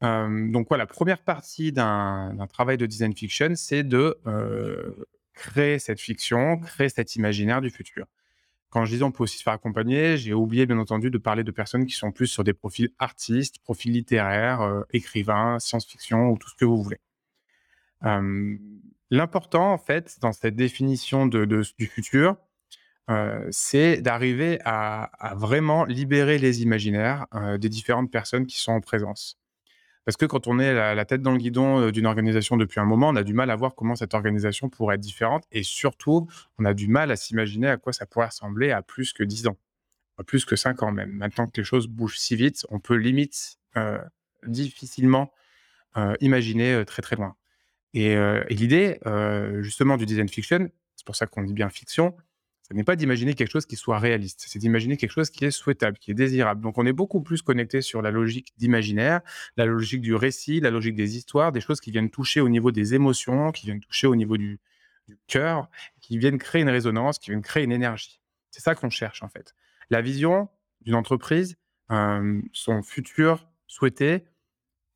Donc 0.00 0.68
voilà, 0.68 0.86
première 0.86 1.22
partie 1.22 1.72
d'un 1.72 2.46
travail 2.48 2.76
de 2.76 2.86
design 2.86 3.14
fiction, 3.14 3.54
c'est 3.56 3.82
de, 3.82 4.16
créer 5.34 5.78
cette 5.78 6.00
fiction, 6.00 6.58
créer 6.58 6.88
cet 6.88 7.16
imaginaire 7.16 7.60
du 7.60 7.70
futur. 7.70 8.06
Quand 8.70 8.84
je 8.84 8.92
disais 8.92 9.04
on 9.04 9.12
peut 9.12 9.24
aussi 9.24 9.38
se 9.38 9.42
faire 9.42 9.54
accompagner, 9.54 10.16
j'ai 10.18 10.34
oublié 10.34 10.66
bien 10.66 10.78
entendu 10.78 11.10
de 11.10 11.18
parler 11.18 11.42
de 11.42 11.50
personnes 11.50 11.86
qui 11.86 11.94
sont 11.94 12.12
plus 12.12 12.26
sur 12.26 12.44
des 12.44 12.52
profils 12.52 12.90
artistes, 12.98 13.58
profils 13.60 13.92
littéraires, 13.92 14.84
écrivains, 14.92 15.58
science-fiction 15.58 16.30
ou 16.30 16.38
tout 16.38 16.50
ce 16.50 16.54
que 16.54 16.64
vous 16.64 16.82
voulez. 16.82 16.98
L'important 18.02 19.72
en 19.72 19.78
fait 19.78 20.18
dans 20.20 20.32
cette 20.32 20.56
définition 20.56 21.26
de 21.26 21.44
du 21.44 21.86
futur, 21.86 22.36
c'est 23.50 24.02
d'arriver 24.02 24.58
à 24.64 25.34
vraiment 25.36 25.84
libérer 25.84 26.38
les 26.38 26.62
imaginaires, 26.62 27.26
des 27.58 27.68
différentes 27.68 28.10
personnes 28.10 28.46
qui 28.46 28.58
sont 28.58 28.72
en 28.72 28.80
présence. 28.80 29.38
Parce 30.04 30.16
que 30.16 30.24
quand 30.24 30.46
on 30.46 30.58
est 30.58 30.72
la 30.72 30.94
la 30.94 31.04
tête 31.04 31.20
dans 31.20 31.32
le 31.32 31.38
guidon, 31.38 31.90
d'une 31.90 32.06
organisation 32.06 32.56
depuis 32.56 32.80
un 32.80 32.86
moment, 32.86 33.08
on 33.08 33.16
a 33.16 33.22
du 33.22 33.34
mal 33.34 33.50
à 33.50 33.56
voir 33.56 33.74
comment 33.74 33.94
cette 33.94 34.14
organisation 34.14 34.70
pourrait 34.70 34.94
être 34.94 35.02
différente 35.02 35.44
et 35.52 35.62
surtout, 35.62 36.26
on 36.58 36.64
a 36.64 36.72
du 36.72 36.88
mal 36.88 37.10
à 37.10 37.16
s'imaginer 37.16 37.68
à 37.68 37.76
quoi 37.76 37.92
ça 37.92 38.06
pourrait 38.06 38.28
ressembler 38.28 38.70
à 38.70 38.80
plus 38.80 39.12
que 39.12 39.22
10 39.22 39.48
ans, 39.48 39.58
à 40.18 40.24
plus 40.24 40.46
que 40.46 40.56
5 40.56 40.82
ans 40.82 40.92
même. 40.92 41.12
Maintenant 41.12 41.46
que 41.46 41.60
les 41.60 41.64
choses 41.64 41.88
bougent 41.88 42.18
si 42.18 42.36
vite, 42.36 42.66
on 42.70 42.80
peut 42.80 42.94
limite, 42.94 43.58
difficilement, 44.46 45.30
imaginer, 46.20 46.84
très, 46.86 47.02
très 47.02 47.16
loin 47.16 47.36
et 47.94 48.16
l'idée, 48.50 49.00
justement 49.60 49.96
du 49.96 50.06
design 50.06 50.28
fiction, 50.28 50.70
c'est 50.96 51.06
pour 51.06 51.16
ça 51.16 51.26
qu'on 51.26 51.42
dit 51.42 51.52
bien 51.52 51.70
fiction, 51.70 52.16
ce 52.68 52.74
n'est 52.74 52.84
pas 52.84 52.96
d'imaginer 52.96 53.32
quelque 53.32 53.50
chose 53.50 53.64
qui 53.64 53.76
soit 53.76 53.98
réaliste, 53.98 54.44
c'est 54.46 54.58
d'imaginer 54.58 54.98
quelque 54.98 55.12
chose 55.12 55.30
qui 55.30 55.46
est 55.46 55.50
souhaitable, 55.50 55.96
qui 55.96 56.10
est 56.10 56.14
désirable. 56.14 56.60
Donc 56.60 56.76
on 56.76 56.84
est 56.84 56.92
beaucoup 56.92 57.22
plus 57.22 57.40
connecté 57.40 57.80
sur 57.80 58.02
la 58.02 58.10
logique 58.10 58.52
d'imaginaire, 58.58 59.22
la 59.56 59.64
logique 59.64 60.02
du 60.02 60.14
récit, 60.14 60.60
la 60.60 60.70
logique 60.70 60.94
des 60.94 61.16
histoires, 61.16 61.50
des 61.50 61.62
choses 61.62 61.80
qui 61.80 61.90
viennent 61.90 62.10
toucher 62.10 62.40
au 62.40 62.50
niveau 62.50 62.70
des 62.70 62.94
émotions, 62.94 63.52
qui 63.52 63.64
viennent 63.64 63.80
toucher 63.80 64.06
au 64.06 64.16
niveau 64.16 64.36
du 64.36 64.60
cœur, 65.28 65.70
qui 66.02 66.18
viennent 66.18 66.36
créer 66.36 66.60
une 66.60 66.68
résonance, 66.68 67.18
qui 67.18 67.30
viennent 67.30 67.40
créer 67.40 67.64
une 67.64 67.72
énergie. 67.72 68.20
C'est 68.50 68.60
ça 68.60 68.74
qu'on 68.74 68.90
cherche 68.90 69.22
en 69.22 69.28
fait. 69.28 69.54
La 69.88 70.02
vision 70.02 70.50
d'une 70.82 70.94
entreprise, 70.94 71.56
son 71.88 72.82
futur 72.84 73.48
souhaité, 73.66 74.24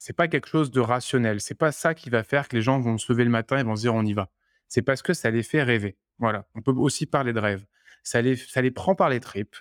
c'est 0.04 0.14
pas 0.14 0.26
quelque 0.26 0.48
chose 0.48 0.72
de 0.72 0.80
rationnel. 0.80 1.40
C'est 1.40 1.54
pas 1.54 1.70
ça 1.70 1.94
qui 1.94 2.10
va 2.10 2.24
faire 2.24 2.48
que 2.48 2.56
les 2.56 2.62
gens 2.62 2.80
vont 2.80 2.98
se 2.98 3.12
lever 3.12 3.22
le 3.22 3.30
matin 3.30 3.56
et 3.58 3.62
vont 3.62 3.76
se 3.76 3.82
dire: 3.82 3.94
«On 3.94 4.04
y 4.04 4.14
va». 4.14 4.30
C'est 4.66 4.82
parce 4.82 5.00
que 5.00 5.14
ça 5.14 5.30
les 5.30 5.44
fait 5.44 5.62
rêver. 5.62 5.96
Voilà, 6.18 6.44
on 6.56 6.60
peut 6.60 6.72
aussi 6.72 7.06
parler 7.06 7.32
de 7.32 7.38
rêve. 7.38 7.64
Ça 8.02 8.20
les 8.20 8.34
ça 8.34 8.62
les 8.62 8.72
prend 8.72 8.96
par 8.96 9.10
les 9.10 9.20
tripes. 9.20 9.54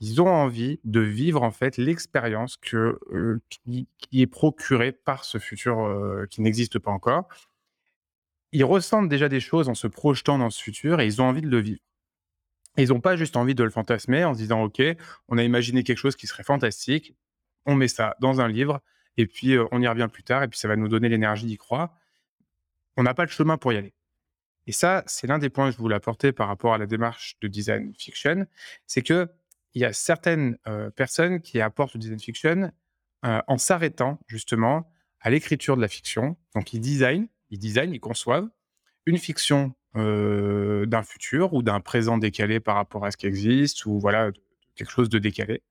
Ils 0.00 0.22
ont 0.22 0.28
envie 0.28 0.80
de 0.84 1.00
vivre, 1.00 1.42
en 1.42 1.50
fait, 1.50 1.76
l'expérience 1.76 2.58
heu, 2.72 3.42
qui 3.66 3.86
est 4.14 4.26
procurée 4.26 4.92
par 4.92 5.26
ce 5.26 5.36
futur, 5.36 5.84
heu, 5.84 6.26
qui 6.30 6.40
n'existe 6.40 6.78
pas 6.78 6.90
encore. 6.90 7.28
Ils 8.52 8.64
ressentent 8.64 9.10
déjà 9.10 9.28
des 9.28 9.40
choses 9.40 9.68
en 9.68 9.74
se 9.74 9.88
projetant 9.88 10.38
dans 10.38 10.48
ce 10.48 10.62
futur 10.62 11.00
et 11.00 11.06
ils 11.06 11.20
ont 11.20 11.26
envie 11.26 11.42
de 11.42 11.50
le 11.50 11.60
vivre. 11.60 11.80
Ils 12.78 12.94
ont 12.94 13.00
pas 13.02 13.16
juste 13.16 13.36
envie 13.36 13.54
de 13.54 13.62
le 13.62 13.70
fantasmer 13.70 14.24
en 14.24 14.32
se 14.32 14.38
disant: 14.38 14.62
«OK, 14.62 14.80
on 15.28 15.36
a 15.36 15.42
imaginé 15.42 15.84
quelque 15.84 15.98
chose 15.98 16.16
qui 16.16 16.26
serait 16.26 16.44
fantastique, 16.44 17.14
on 17.66 17.74
met 17.74 17.88
ça 17.88 18.16
dans 18.20 18.40
un 18.40 18.48
livre 18.48 18.80
et 19.16 19.26
puis, 19.26 19.56
on 19.70 19.80
y 19.80 19.88
revient 19.88 20.08
plus 20.12 20.22
tard 20.22 20.42
et 20.42 20.48
puis 20.48 20.58
ça 20.58 20.68
va 20.68 20.76
nous 20.76 20.88
donner 20.88 21.08
l'énergie 21.08 21.46
d'y 21.46 21.56
croire». 21.56 21.94
On 22.96 23.02
n'a 23.02 23.14
pas 23.14 23.24
le 23.24 23.30
chemin 23.30 23.56
pour 23.56 23.72
y 23.72 23.76
aller. 23.76 23.94
Et 24.66 24.72
ça, 24.72 25.02
c'est 25.06 25.26
l'un 25.26 25.38
des 25.38 25.48
points 25.48 25.70
que 25.70 25.76
je 25.76 25.78
voulais 25.78 25.96
apporter 25.96 26.32
par 26.32 26.48
rapport 26.48 26.74
à 26.74 26.78
la 26.78 26.86
démarche 26.86 27.36
de 27.40 27.48
design 27.48 27.94
fiction, 27.96 28.46
c'est 28.86 29.02
qu'il 29.02 29.28
y 29.74 29.84
a 29.84 29.92
certaines, 29.92 30.58
personnes 30.94 31.40
qui 31.40 31.60
apportent 31.60 31.94
le 31.94 32.00
design 32.00 32.20
fiction, 32.20 32.72
en 33.22 33.58
s'arrêtant 33.58 34.20
justement 34.26 34.92
à 35.20 35.30
l'écriture 35.30 35.76
de 35.76 35.80
la 35.80 35.88
fiction. 35.88 36.36
Donc 36.54 36.72
ils 36.72 36.80
designent 36.80 37.28
ils 37.52 37.58
designent, 37.58 37.92
ils 37.92 38.00
conçoivent 38.00 38.48
une 39.06 39.18
fiction, 39.18 39.74
d'un 39.94 41.02
futur 41.02 41.52
ou 41.52 41.62
d'un 41.62 41.80
présent 41.80 42.16
décalé 42.16 42.60
par 42.60 42.76
rapport 42.76 43.04
à 43.04 43.10
ce 43.10 43.18
qui 43.18 43.26
existe 43.26 43.84
ou 43.84 44.00
voilà, 44.00 44.30
quelque 44.74 44.90
chose 44.90 45.10
de 45.10 45.18
décalé. 45.18 45.62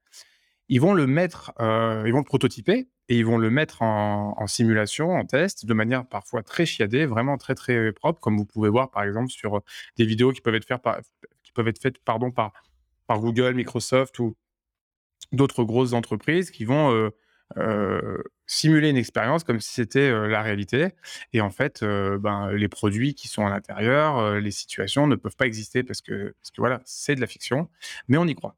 Ils 0.70 0.80
vont 0.80 0.94
le 0.94 1.08
mettre, 1.08 1.52
ils 1.60 2.12
vont 2.12 2.20
le 2.20 2.24
prototyper 2.24 2.88
et 3.12 3.18
ils 3.18 3.26
vont 3.26 3.38
le 3.38 3.52
mettre 3.52 3.84
en 3.84 4.48
simulation, 4.48 5.12
en 5.12 5.26
test, 5.26 5.66
de 5.68 5.74
manière 5.76 6.06
parfois 6.08 6.44
très 6.44 6.66
chiadée, 6.66 7.06
vraiment 7.06 7.38
très, 7.38 7.56
très 7.56 7.92
propre, 7.94 8.22
comme 8.22 8.38
vous 8.38 8.46
pouvez 8.46 8.70
voir, 8.70 8.90
par 8.92 9.04
exemple, 9.04 9.30
sur, 9.32 9.58
heu, 9.58 9.62
des 9.98 10.06
vidéos 10.06 10.32
qui 10.34 10.42
peuvent 10.42 10.56
être 10.56 10.66
faites, 11.82 12.00
pardon, 12.06 12.32
par 12.32 12.54
Google, 13.20 13.56
Microsoft 13.56 14.20
ou 14.20 14.36
d'autres 15.32 15.64
grosses 15.64 15.94
entreprises 15.94 16.52
qui 16.52 16.66
vont, 16.66 16.92
heu 16.94 17.12
heu, 17.58 18.24
simuler 18.48 18.90
une 18.90 18.98
expérience 18.98 19.44
comme 19.44 19.60
si 19.62 19.74
c'était, 19.74 20.12
la 20.30 20.42
réalité 20.42 20.90
et 21.34 21.42
en 21.42 21.50
fait, 21.52 21.84
ben, 21.84 22.52
les 22.54 22.70
produits 22.70 23.14
qui 23.16 23.28
sont 23.28 23.46
à 23.46 23.50
l'intérieur, 23.50 24.40
les 24.40 24.52
situations 24.52 25.08
ne 25.08 25.16
peuvent 25.18 25.36
pas 25.36 25.48
exister 25.48 25.84
parce 25.84 26.02
que 26.02 26.34
parce 26.42 26.52
que 26.52 26.62
voilà, 26.62 26.82
c'est 26.86 27.16
de 27.16 27.22
la 27.22 27.28
fiction, 27.28 27.70
mais 28.08 28.18
on 28.18 28.26
y 28.28 28.36
croit. 28.36 28.56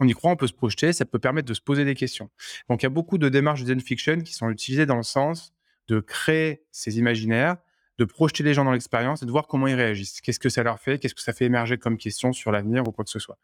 On 0.00 0.06
y 0.06 0.12
croit, 0.12 0.30
on 0.30 0.36
peut 0.36 0.46
se 0.46 0.52
projeter, 0.52 0.92
ça 0.92 1.04
peut 1.04 1.18
permettre 1.18 1.48
de 1.48 1.54
se 1.54 1.60
poser 1.60 1.84
des 1.84 1.94
questions. 1.94 2.30
Donc 2.68 2.82
il 2.82 2.84
y 2.84 2.86
a 2.86 2.90
beaucoup 2.90 3.18
de 3.18 3.28
démarches 3.28 3.62
de 3.62 3.66
zen 3.66 3.80
fiction 3.80 4.20
qui 4.20 4.34
sont 4.34 4.50
utilisées 4.50 4.86
dans 4.86 4.96
le 4.96 5.02
sens 5.02 5.54
de 5.88 6.00
créer 6.00 6.64
ces 6.70 6.98
imaginaires, 6.98 7.56
de 7.98 8.04
projeter 8.04 8.42
les 8.42 8.52
gens 8.52 8.64
dans 8.64 8.72
l'expérience 8.72 9.22
et 9.22 9.26
de 9.26 9.30
voir 9.30 9.46
comment 9.46 9.66
ils 9.66 9.74
réagissent. 9.74 10.20
Qu'est-ce 10.20 10.40
que 10.40 10.48
ça 10.48 10.62
leur 10.62 10.80
fait? 10.80 10.98
Qu'est-ce 10.98 11.14
que 11.14 11.22
ça 11.22 11.32
fait 11.32 11.46
émerger 11.46 11.78
comme 11.78 11.96
question 11.96 12.32
sur 12.32 12.52
l'avenir 12.52 12.86
ou 12.86 12.92
quoi 12.92 13.04
que 13.04 13.10
ce 13.10 13.18
soit? 13.18 13.38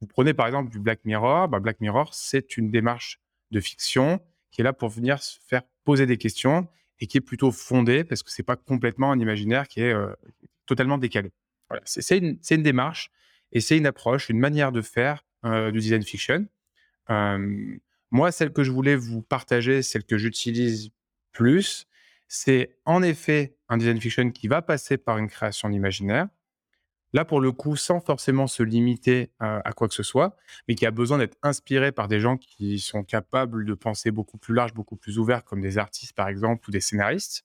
Vous 0.00 0.06
prenez 0.06 0.32
par 0.32 0.46
exemple 0.46 0.70
du 0.70 0.78
Black 0.78 1.00
Mirror, 1.04 1.48
bah, 1.48 1.58
Black 1.58 1.80
Mirror, 1.80 2.14
c'est 2.14 2.56
une 2.56 2.70
démarche 2.70 3.20
de 3.50 3.60
fiction 3.60 4.20
qui 4.50 4.60
est 4.62 4.64
là 4.64 4.72
pour 4.72 4.88
venir 4.88 5.22
se 5.22 5.38
faire 5.46 5.62
poser 5.84 6.06
des 6.06 6.16
questions 6.16 6.68
et 7.00 7.06
qui 7.06 7.18
est 7.18 7.22
plutôt 7.22 7.50
fondée 7.50 8.04
parce 8.04 8.22
que 8.22 8.30
c'est 8.30 8.42
pas 8.42 8.56
complètement 8.56 9.12
un 9.12 9.18
imaginaire 9.18 9.68
qui 9.68 9.80
est, 9.80 9.92
heu, 9.92 10.14
totalement 10.66 10.98
décalé. 10.98 11.32
Voilà, 11.68 11.82
c'est 11.84 12.16
une 12.18 12.62
démarche 12.62 13.10
et 13.52 13.60
c'est 13.60 13.76
une 13.76 13.86
approche, 13.86 14.30
une 14.30 14.38
manière 14.38 14.72
de 14.72 14.80
faire, 14.80 15.24
heu, 15.44 15.72
du 15.72 15.80
design 15.80 16.02
fiction. 16.02 16.46
Hem, 17.08 17.78
moi, 18.10 18.32
celle 18.32 18.52
que 18.52 18.64
je 18.64 18.72
voulais 18.72 18.96
vous 18.96 19.22
partager, 19.22 19.82
celle 19.82 20.04
que 20.04 20.18
j'utilise 20.18 20.90
plus, 21.32 21.86
c'est 22.28 22.76
en 22.86 23.02
effet 23.02 23.56
un 23.68 23.78
design 23.78 24.00
fiction 24.00 24.30
qui 24.30 24.48
va 24.48 24.62
passer 24.62 24.98
par 24.98 25.18
une 25.18 25.28
création 25.28 25.68
d'imaginaire. 25.70 26.28
Là, 27.14 27.24
pour 27.24 27.40
le 27.40 27.52
coup, 27.52 27.76
sans 27.76 28.00
forcément 28.00 28.46
se 28.46 28.62
limiter 28.62 29.30
à 29.40 29.66
à 29.68 29.72
quoi 29.72 29.88
que 29.88 29.94
ce 29.94 30.02
soit, 30.02 30.36
mais 30.68 30.74
qui 30.74 30.86
a 30.86 30.90
besoin 30.90 31.18
d'être 31.18 31.38
inspiré 31.42 31.92
par 31.92 32.08
des 32.08 32.20
gens 32.20 32.36
qui 32.36 32.78
sont 32.80 33.04
capables 33.04 33.64
de 33.64 33.74
penser 33.74 34.10
beaucoup 34.10 34.38
plus 34.38 34.54
large, 34.54 34.74
beaucoup 34.74 34.96
plus 34.96 35.18
ouvert, 35.18 35.44
comme 35.44 35.60
des 35.62 35.78
artistes, 35.78 36.14
par 36.14 36.28
exemple, 36.28 36.68
ou 36.68 36.72
des 36.72 36.80
scénaristes, 36.80 37.44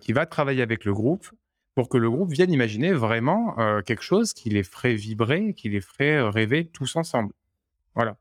qui 0.00 0.12
va 0.12 0.26
travailler 0.26 0.62
avec 0.62 0.84
le 0.84 0.92
groupe 0.94 1.28
pour 1.76 1.88
que 1.88 1.98
le 1.98 2.10
groupe 2.10 2.32
vienne 2.32 2.52
imaginer 2.52 2.92
vraiment, 2.92 3.56
heu, 3.60 3.82
quelque 3.82 4.02
chose 4.02 4.32
qui 4.34 4.50
les 4.50 4.62
ferait 4.64 4.94
vibrer, 4.94 5.54
qui 5.54 5.68
les 5.70 5.80
ferait, 5.80 6.18
heu, 6.18 6.28
rêver 6.28 6.66
tous 6.68 6.96
ensemble. 6.96 7.32
Voilà, 7.96 8.18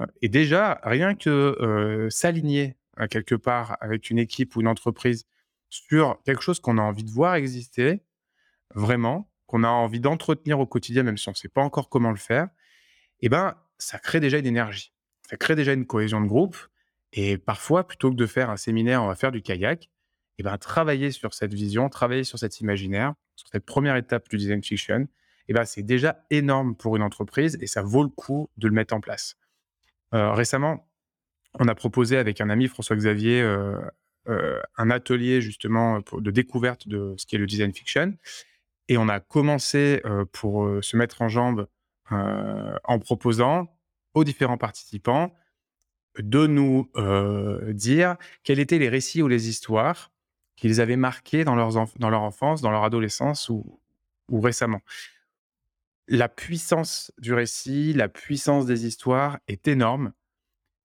heu 0.00 0.06
et 0.22 0.28
déjà, 0.30 0.80
rien 0.84 1.14
que, 1.16 2.08
s'aligner, 2.10 2.76
quelque 3.10 3.34
part 3.36 3.76
avec 3.80 4.10
une 4.10 4.18
équipe 4.18 4.56
ou 4.56 4.60
une 4.62 4.68
entreprise 4.68 5.26
sur 5.70 6.20
quelque 6.24 6.42
chose 6.42 6.60
qu'on 6.60 6.78
a 6.78 6.82
envie 6.82 7.04
de 7.04 7.10
voir 7.10 7.36
exister, 7.36 8.02
vraiment, 8.74 9.30
qu'on 9.46 9.64
a 9.64 9.68
envie 9.68 10.00
d'entretenir 10.00 10.60
au 10.60 10.66
quotidien, 10.66 11.02
même 11.04 11.18
si 11.18 11.28
on 11.28 11.32
ne 11.32 11.36
sait 11.36 11.48
pas 11.48 11.62
encore 11.62 11.88
comment 11.90 12.10
le 12.10 12.16
faire, 12.16 12.48
et 13.22 13.28
ben, 13.30 13.56
ça 13.78 13.98
crée 13.98 14.20
déjà 14.20 14.38
une 14.38 14.46
énergie. 14.46 14.92
Ça 15.30 15.36
crée 15.36 15.56
déjà 15.56 15.72
une 15.74 15.86
cohésion 15.86 16.20
de 16.20 16.26
groupe 16.28 16.56
et 17.14 17.38
parfois, 17.38 17.86
plutôt 17.88 18.10
que 18.10 18.16
de 18.16 18.26
faire 18.26 18.50
un 18.50 18.56
séminaire, 18.58 19.02
on 19.02 19.08
va 19.08 19.16
faire 19.16 19.32
du 19.32 19.42
kayak 19.42 19.90
et 20.38 20.42
ben, 20.42 20.56
travailler 20.56 21.10
sur 21.10 21.34
cette 21.34 21.52
vision, 21.52 21.88
travailler 21.88 22.24
sur 22.24 22.38
cet 22.38 22.60
imaginaire, 22.60 23.14
sur 23.36 23.48
cette 23.48 23.66
première 23.66 23.96
étape 23.96 24.28
du 24.28 24.36
design 24.36 24.62
fiction 24.62 25.08
et 25.48 25.52
ben, 25.52 25.64
c'est 25.64 25.82
déjà 25.82 26.24
énorme 26.30 26.76
pour 26.76 26.96
une 26.96 27.02
entreprise 27.02 27.58
et 27.60 27.66
ça 27.66 27.82
vaut 27.82 28.02
le 28.02 28.08
coup 28.08 28.48
de 28.56 28.68
le 28.68 28.74
mettre 28.74 28.94
en 28.94 29.00
place. 29.00 29.36
Heu, 30.14 30.30
récemment, 30.30 30.88
on 31.58 31.66
a 31.68 31.74
proposé 31.74 32.16
avec 32.16 32.40
un 32.40 32.50
ami, 32.50 32.68
François 32.68 32.96
Xavier, 32.96 33.42
heu 33.42 33.76
heu, 34.28 34.60
un 34.76 34.90
atelier 34.90 35.40
justement, 35.40 36.00
de 36.12 36.30
découverte 36.30 36.86
de 36.86 37.14
ce 37.16 37.26
qu'est 37.26 37.38
le 37.38 37.46
design 37.46 37.72
fiction 37.72 38.14
et 38.88 38.98
on 38.98 39.08
a 39.08 39.20
commencé, 39.20 40.02
pour, 40.32 40.70
se 40.82 40.96
mettre 40.96 41.22
en 41.22 41.28
jambes, 41.28 41.66
heu, 42.12 42.78
en 42.84 42.98
proposant 42.98 43.74
aux 44.14 44.24
différents 44.24 44.58
participants 44.58 45.34
de 46.18 46.46
nous, 46.46 46.90
dire 47.72 48.16
quels 48.44 48.58
étaient 48.60 48.78
les 48.78 48.88
récits 48.88 49.22
ou 49.22 49.28
les 49.28 49.48
histoires 49.48 50.10
qui 50.58 50.68
les 50.68 50.80
avaient 50.80 50.96
marqués 50.96 51.44
dans 51.44 51.54
leur 51.54 52.22
enfance, 52.22 52.60
dans 52.62 52.70
leur 52.70 52.84
adolescence 52.84 53.48
ou 53.48 53.80
récemment. 54.30 54.80
La 56.08 56.28
puissance 56.28 57.12
du 57.18 57.34
récit, 57.34 57.92
la 57.92 58.08
puissance 58.08 58.64
des 58.66 58.86
histoires 58.86 59.38
est 59.46 59.68
énorme 59.68 60.12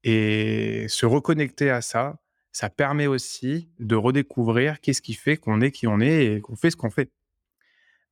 et 0.03 0.87
se 0.89 1.05
reconnecter 1.05 1.69
à 1.71 1.81
ça, 1.81 2.19
ça 2.51 2.69
permet 2.69 3.07
aussi 3.07 3.69
de 3.79 3.95
redécouvrir 3.95 4.81
qu'est-ce 4.81 5.01
qui 5.01 5.13
fait 5.15 5.37
qu'on 5.37 5.61
est 5.61 5.71
qui 5.71 5.87
on 5.87 5.99
est 6.01 6.25
et 6.37 6.41
qu'on 6.41 6.55
fait 6.55 6.71
ce 6.71 6.77
qu'on 6.77 6.91
fait. 6.91 7.11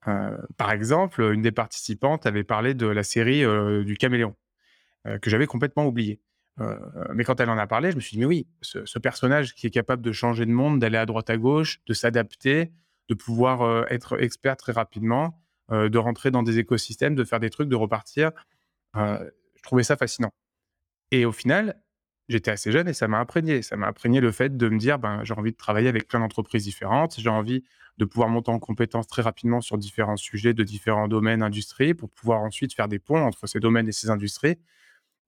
Heu, 0.07 0.37
par 0.57 0.71
exemple, 0.71 1.21
une 1.33 1.41
des 1.41 1.51
participantes 1.51 2.25
avait 2.25 2.43
parlé 2.43 2.73
de 2.73 2.87
la 2.87 3.03
série, 3.03 3.43
heu, 3.43 3.83
du 3.85 3.97
Caméléon, 3.97 4.35
heu, 5.07 5.19
que 5.19 5.29
j'avais 5.29 5.47
complètement 5.47 5.87
oublié. 5.87 6.21
Heu, 6.60 6.77
mais 7.13 7.24
quand 7.24 7.39
elle 7.39 7.50
en 7.50 7.58
a 7.58 7.67
parlé, 7.67 7.91
je 7.91 7.96
me 7.96 8.01
suis 8.01 8.15
dit: 8.15 8.20
«Mais 8.20 8.25
oui, 8.25 8.48
ce 8.62 9.00
personnage 9.00 9.53
qui 9.55 9.67
est 9.67 9.72
capable 9.72 10.01
de 10.01 10.12
changer 10.12 10.46
de 10.46 10.51
monde, 10.51 10.79
d'aller 10.79 10.98
à 10.98 11.05
droite 11.05 11.29
à 11.29 11.38
gauche, 11.38 11.79
de 11.88 11.93
s'adapter, 11.93 12.72
de 13.10 13.13
pouvoir, 13.15 13.63
heu, 13.65 13.86
être 13.89 14.22
expert 14.22 14.58
très 14.58 14.72
rapidement, 14.74 15.38
de 15.72 15.98
rentrer 15.98 16.31
dans 16.31 16.43
des 16.43 16.60
écosystèmes, 16.60 17.15
de 17.15 17.24
faire 17.24 17.39
des 17.39 17.50
trucs, 17.50 17.70
de 17.70 17.75
repartir». 17.75 18.31
Je 18.96 19.63
trouvais 19.63 19.84
ça 19.84 19.96
fascinant 19.98 20.31
et 21.12 21.25
au 21.25 21.31
final, 21.34 21.81
j'étais 22.29 22.51
assez 22.51 22.72
jeune 22.72 22.88
et 22.89 22.93
ça 22.93 23.08
m'a 23.08 23.20
imprégné. 23.20 23.62
Ça 23.63 23.77
m'a 23.77 23.88
imprégné 23.88 24.22
le 24.22 24.31
fait 24.31 24.58
de 24.58 24.70
me 24.70 24.77
dire: 24.79 25.00
«Ben, 25.00 25.24
j'ai 25.24 25.34
envie 25.36 25.51
de 25.53 25.58
travailler 25.58 25.89
avec 25.89 26.08
plein 26.08 26.20
d'entreprises 26.22 26.63
différentes. 26.65 27.20
J'ai 27.20 27.29
envie 27.29 27.63
de 28.00 28.05
pouvoir 28.05 28.29
monter 28.29 28.51
en 28.51 28.60
compétences 28.60 29.08
très 29.08 29.22
rapidement 29.24 29.62
sur 29.62 29.77
différents 29.77 30.17
sujets 30.17 30.53
de 30.53 30.63
différents 30.63 31.08
domaines, 31.08 31.43
industries, 31.43 31.93
pour 31.96 32.10
pouvoir 32.12 32.41
ensuite 32.41 32.74
faire 32.75 32.88
des 32.89 33.00
ponts 33.00 33.22
entre 33.25 33.48
ces 33.48 33.60
domaines 33.60 33.88
et 33.89 33.91
ces 33.93 34.10
industries 34.10 34.58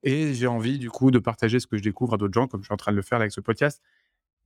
et 0.03 0.33
j'ai 0.33 0.48
envie 0.48 0.79
du 0.79 0.89
coup 0.89 1.12
de 1.12 1.19
partager 1.19 1.60
ce 1.60 1.67
que 1.67 1.77
je 1.77 1.83
découvre 1.83 2.15
à 2.15 2.17
d'autres 2.17 2.33
gens 2.33 2.48
comme 2.48 2.62
je 2.62 2.65
suis 2.67 2.74
en 2.74 2.77
train 2.77 2.91
de 2.91 2.98
le 2.98 3.01
faire 3.03 3.19
avec 3.19 3.31
ce 3.31 3.41
podcast. 3.41 3.81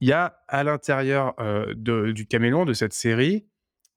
Il 0.02 0.08
y 0.08 0.14
a 0.14 0.40
à 0.48 0.64
l'intérieur, 0.64 1.36
de 1.76 2.12
du 2.12 2.28
Caméléon, 2.28 2.66
de 2.66 2.74
cette 2.74 2.94
série, 2.94 3.48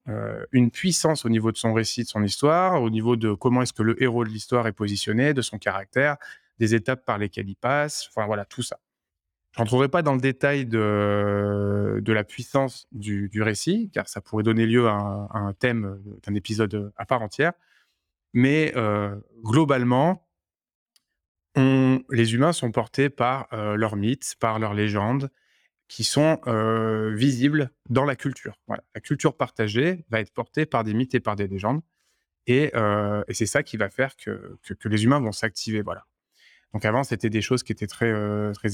heu, 0.09 0.47
une 0.51 0.71
puissance 0.71 1.25
au 1.25 1.29
niveau 1.29 1.51
de 1.51 1.57
son 1.57 1.73
récit, 1.73 2.03
de 2.03 2.09
son 2.09 2.23
histoire, 2.23 2.81
au 2.81 2.89
niveau 2.89 3.15
de 3.15 3.33
comment 3.33 3.61
est-ce 3.61 3.73
que 3.73 3.83
le 3.83 4.01
héros 4.03 4.23
de 4.25 4.29
l'histoire 4.29 4.67
est 4.67 4.73
positionné, 4.73 5.33
de 5.35 5.41
son 5.43 5.57
caractère, 5.59 6.17
des 6.59 6.75
étapes 6.75 7.05
par 7.05 7.17
lesquelles 7.19 7.49
il 7.49 7.55
passe, 7.55 8.07
enfin 8.09 8.25
voilà, 8.25 8.45
tout 8.45 8.63
ça. 8.63 8.79
Je 9.53 9.59
rentrerai 9.59 9.89
pas 9.89 10.01
dans 10.01 10.15
le 10.15 10.21
détail 10.21 10.65
de 10.65 11.99
de 12.01 12.13
la 12.13 12.23
puissance 12.23 12.87
du 12.93 13.29
du 13.29 13.41
récit, 13.43 13.89
car 13.93 14.07
ça 14.09 14.21
pourrait 14.21 14.43
donner 14.43 14.65
lieu 14.65 14.87
à 14.87 14.93
un 14.93 15.25
à 15.27 15.39
un 15.39 15.53
thème, 15.53 15.85
heu, 15.85 16.19
d'un 16.25 16.35
épisode, 16.35 16.91
à 16.97 17.05
part 17.05 17.21
entière. 17.21 17.53
Mais, 18.33 18.73
globalement, 19.43 20.27
les 21.55 22.33
humains 22.33 22.53
sont 22.53 22.71
portés 22.71 23.09
par, 23.09 23.47
leurs 23.51 23.95
mythes, 23.95 24.35
par 24.39 24.59
leurs 24.59 24.73
légendes 24.73 25.29
qui 25.87 26.03
sont, 26.03 26.39
visibles 27.13 27.71
dans 27.89 28.05
la 28.05 28.15
culture. 28.15 28.59
La 28.67 29.01
culture 29.01 29.35
partagée 29.35 30.05
va 30.09 30.19
être 30.19 30.31
portée 30.31 30.65
par 30.65 30.83
des 30.83 30.93
mythes 30.93 31.15
et 31.15 31.19
par 31.19 31.35
des 31.35 31.47
légendes 31.47 31.81
et 32.47 32.71
c'est 33.29 33.45
ça 33.45 33.63
qui 33.63 33.77
va 33.77 33.89
faire 33.89 34.15
que 34.15 34.57
les 34.85 35.03
humains 35.03 35.19
vont 35.19 35.31
s'activer, 35.31 35.81
voilà. 35.81 36.05
Donc 36.73 36.85
avant, 36.85 37.03
c'était 37.03 37.29
des 37.29 37.41
choses 37.41 37.63
qui 37.63 37.73
étaient 37.73 37.87
très, 37.87 38.13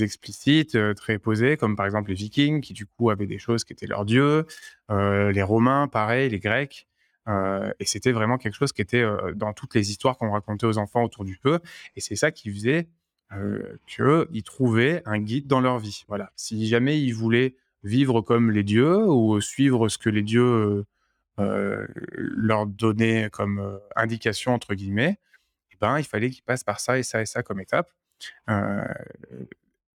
explicites, 0.01 0.77
très 0.96 1.17
posées, 1.17 1.57
comme 1.57 1.75
par 1.75 1.86
exemple 1.86 2.10
les 2.10 2.15
Vikings 2.15 2.62
qui, 2.62 2.74
du 2.74 2.86
coup, 2.86 3.10
avaient 3.10 3.25
des 3.25 3.39
choses 3.39 3.63
qui 3.63 3.74
étaient 3.74 3.88
leurs 3.88 4.05
dieux, 4.05 4.46
les 4.89 5.43
Romains, 5.43 5.88
pareil, 5.88 6.29
les 6.29 6.39
Grecs, 6.39 6.88
heu 7.27 7.74
et 7.79 7.86
c'était 7.86 8.12
vraiment 8.12 8.38
quelque 8.38 8.55
chose 8.55 8.74
qui 8.74 8.81
était, 8.81 9.01
heu, 9.01 9.34
dans 9.36 9.53
toutes 9.53 9.75
les 9.75 9.91
histoires 9.91 10.17
qu'on 10.17 10.31
racontait 10.31 10.65
aux 10.67 10.77
enfants 10.77 11.03
autour 11.03 11.25
du 11.25 11.36
feu 11.36 11.60
et 11.96 12.01
c'est 12.01 12.15
ça 12.15 12.31
qui 12.31 12.51
faisait, 12.53 12.88
heu, 13.34 13.79
qu'ils 13.88 14.43
trouvaient 14.43 15.01
un 15.05 15.19
guide 15.19 15.48
dans 15.48 15.62
leur 15.62 15.79
vie. 15.79 16.05
Voilà. 16.07 16.31
Si 16.36 16.67
jamais 16.67 17.01
ils 17.01 17.13
voulaient 17.13 17.55
vivre 17.84 18.22
comme 18.22 18.51
les 18.51 18.63
dieux 18.63 19.05
ou 19.07 19.39
suivre 19.41 19.89
ce 19.89 19.98
que 19.98 20.10
les 20.10 20.24
dieux, 20.24 20.86
heu, 21.39 21.88
leur 22.15 22.65
donnaient 22.67 23.29
comme, 23.31 23.79
«indication» 23.96 24.53
entre 24.53 24.75
guillemets, 24.75 25.19
et 25.72 25.77
ben, 25.81 26.00
il 26.00 26.05
fallait 26.05 26.29
qu'ils 26.31 26.43
passent 26.43 26.63
par 26.65 26.79
ça 26.79 27.00
et 27.00 27.03
ça 27.03 27.22
et 27.22 27.25
ça 27.27 27.43
comme 27.43 27.60
étape. 27.62 27.91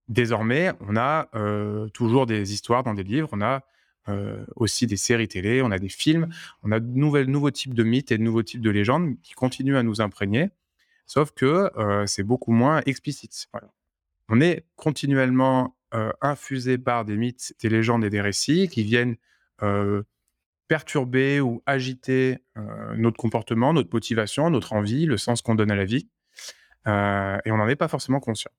Désormais, 0.08 0.72
on 0.80 0.96
a, 0.96 1.28
toujours 1.94 2.26
des 2.26 2.52
histoires 2.52 2.82
dans 2.82 2.94
des 2.94 3.04
livres, 3.04 3.28
on 3.32 3.40
a, 3.42 3.62
heu, 4.08 4.46
aussi 4.56 4.86
des 4.86 4.96
séries 4.96 5.28
télé, 5.28 5.62
on 5.62 5.70
a 5.70 5.78
des 5.78 5.88
films, 5.88 6.28
on 6.62 6.72
a 6.72 6.80
de 6.80 6.86
nouvelles 6.86 7.28
nouveaux 7.30 7.50
types 7.50 7.74
de 7.74 7.82
mythes 7.84 8.12
et 8.12 8.18
de 8.18 8.22
nouveaux 8.22 8.42
types 8.42 8.60
de 8.62 8.70
légendes 8.70 9.16
qui 9.22 9.34
continuent 9.34 9.76
à 9.76 9.82
nous 9.82 10.00
imprégner, 10.00 10.50
sauf 11.06 11.32
que, 11.32 11.70
heu, 11.78 12.06
c'est 12.06 12.24
beaucoup 12.24 12.52
moins 12.52 12.82
explicite. 12.86 13.48
On 14.28 14.40
est 14.40 14.64
continuellement, 14.76 15.76
heu, 15.94 16.12
infusés 16.22 16.78
par 16.78 17.04
des 17.04 17.16
mythes, 17.16 17.54
des 17.62 17.68
légendes 17.70 18.04
et 18.04 18.10
des 18.10 18.20
récits 18.20 18.68
qui 18.68 18.82
viennent, 18.84 19.16
perturber 20.68 21.40
ou 21.40 21.62
agiter, 21.66 22.38
notre 22.96 23.16
comportement, 23.18 23.72
notre 23.72 23.90
motivation, 23.92 24.50
notre 24.50 24.72
envie, 24.72 25.06
le 25.06 25.18
sens 25.18 25.42
qu'on 25.42 25.54
donne 25.54 25.70
à 25.70 25.76
la 25.76 25.84
vie, 25.84 26.08
et 26.86 27.50
on 27.52 27.56
n'en 27.58 27.68
est 27.68 27.76
pas 27.76 27.88
forcément 27.88 28.20
conscient. 28.20 28.50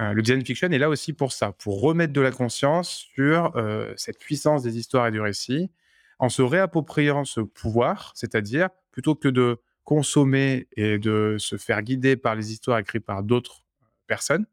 Euh, 0.00 0.12
le 0.12 0.22
design 0.22 0.44
fiction 0.44 0.68
est 0.70 0.78
là 0.78 0.88
aussi 0.88 1.12
pour 1.12 1.32
ça, 1.32 1.52
pour 1.52 1.80
remettre 1.80 2.12
de 2.12 2.20
la 2.20 2.32
conscience 2.32 3.06
sur 3.14 3.56
euh, 3.56 3.92
cette 3.96 4.18
puissance 4.18 4.62
des 4.62 4.76
histoires 4.76 5.06
et 5.06 5.10
du 5.12 5.20
récit, 5.20 5.70
en 6.18 6.28
se 6.28 6.42
réappropriant 6.42 7.24
ce 7.24 7.40
pouvoir, 7.40 8.12
c'est-à-dire 8.14 8.68
plutôt 8.90 9.14
que 9.14 9.28
de 9.28 9.60
consommer 9.84 10.66
et 10.76 10.98
de 10.98 11.36
se 11.38 11.56
faire 11.56 11.82
guider 11.82 12.16
par 12.16 12.34
les 12.34 12.52
histoires 12.52 12.78
écrites 12.78 13.04
par 13.04 13.22
d'autres 13.22 13.62
personnes. 14.06 14.46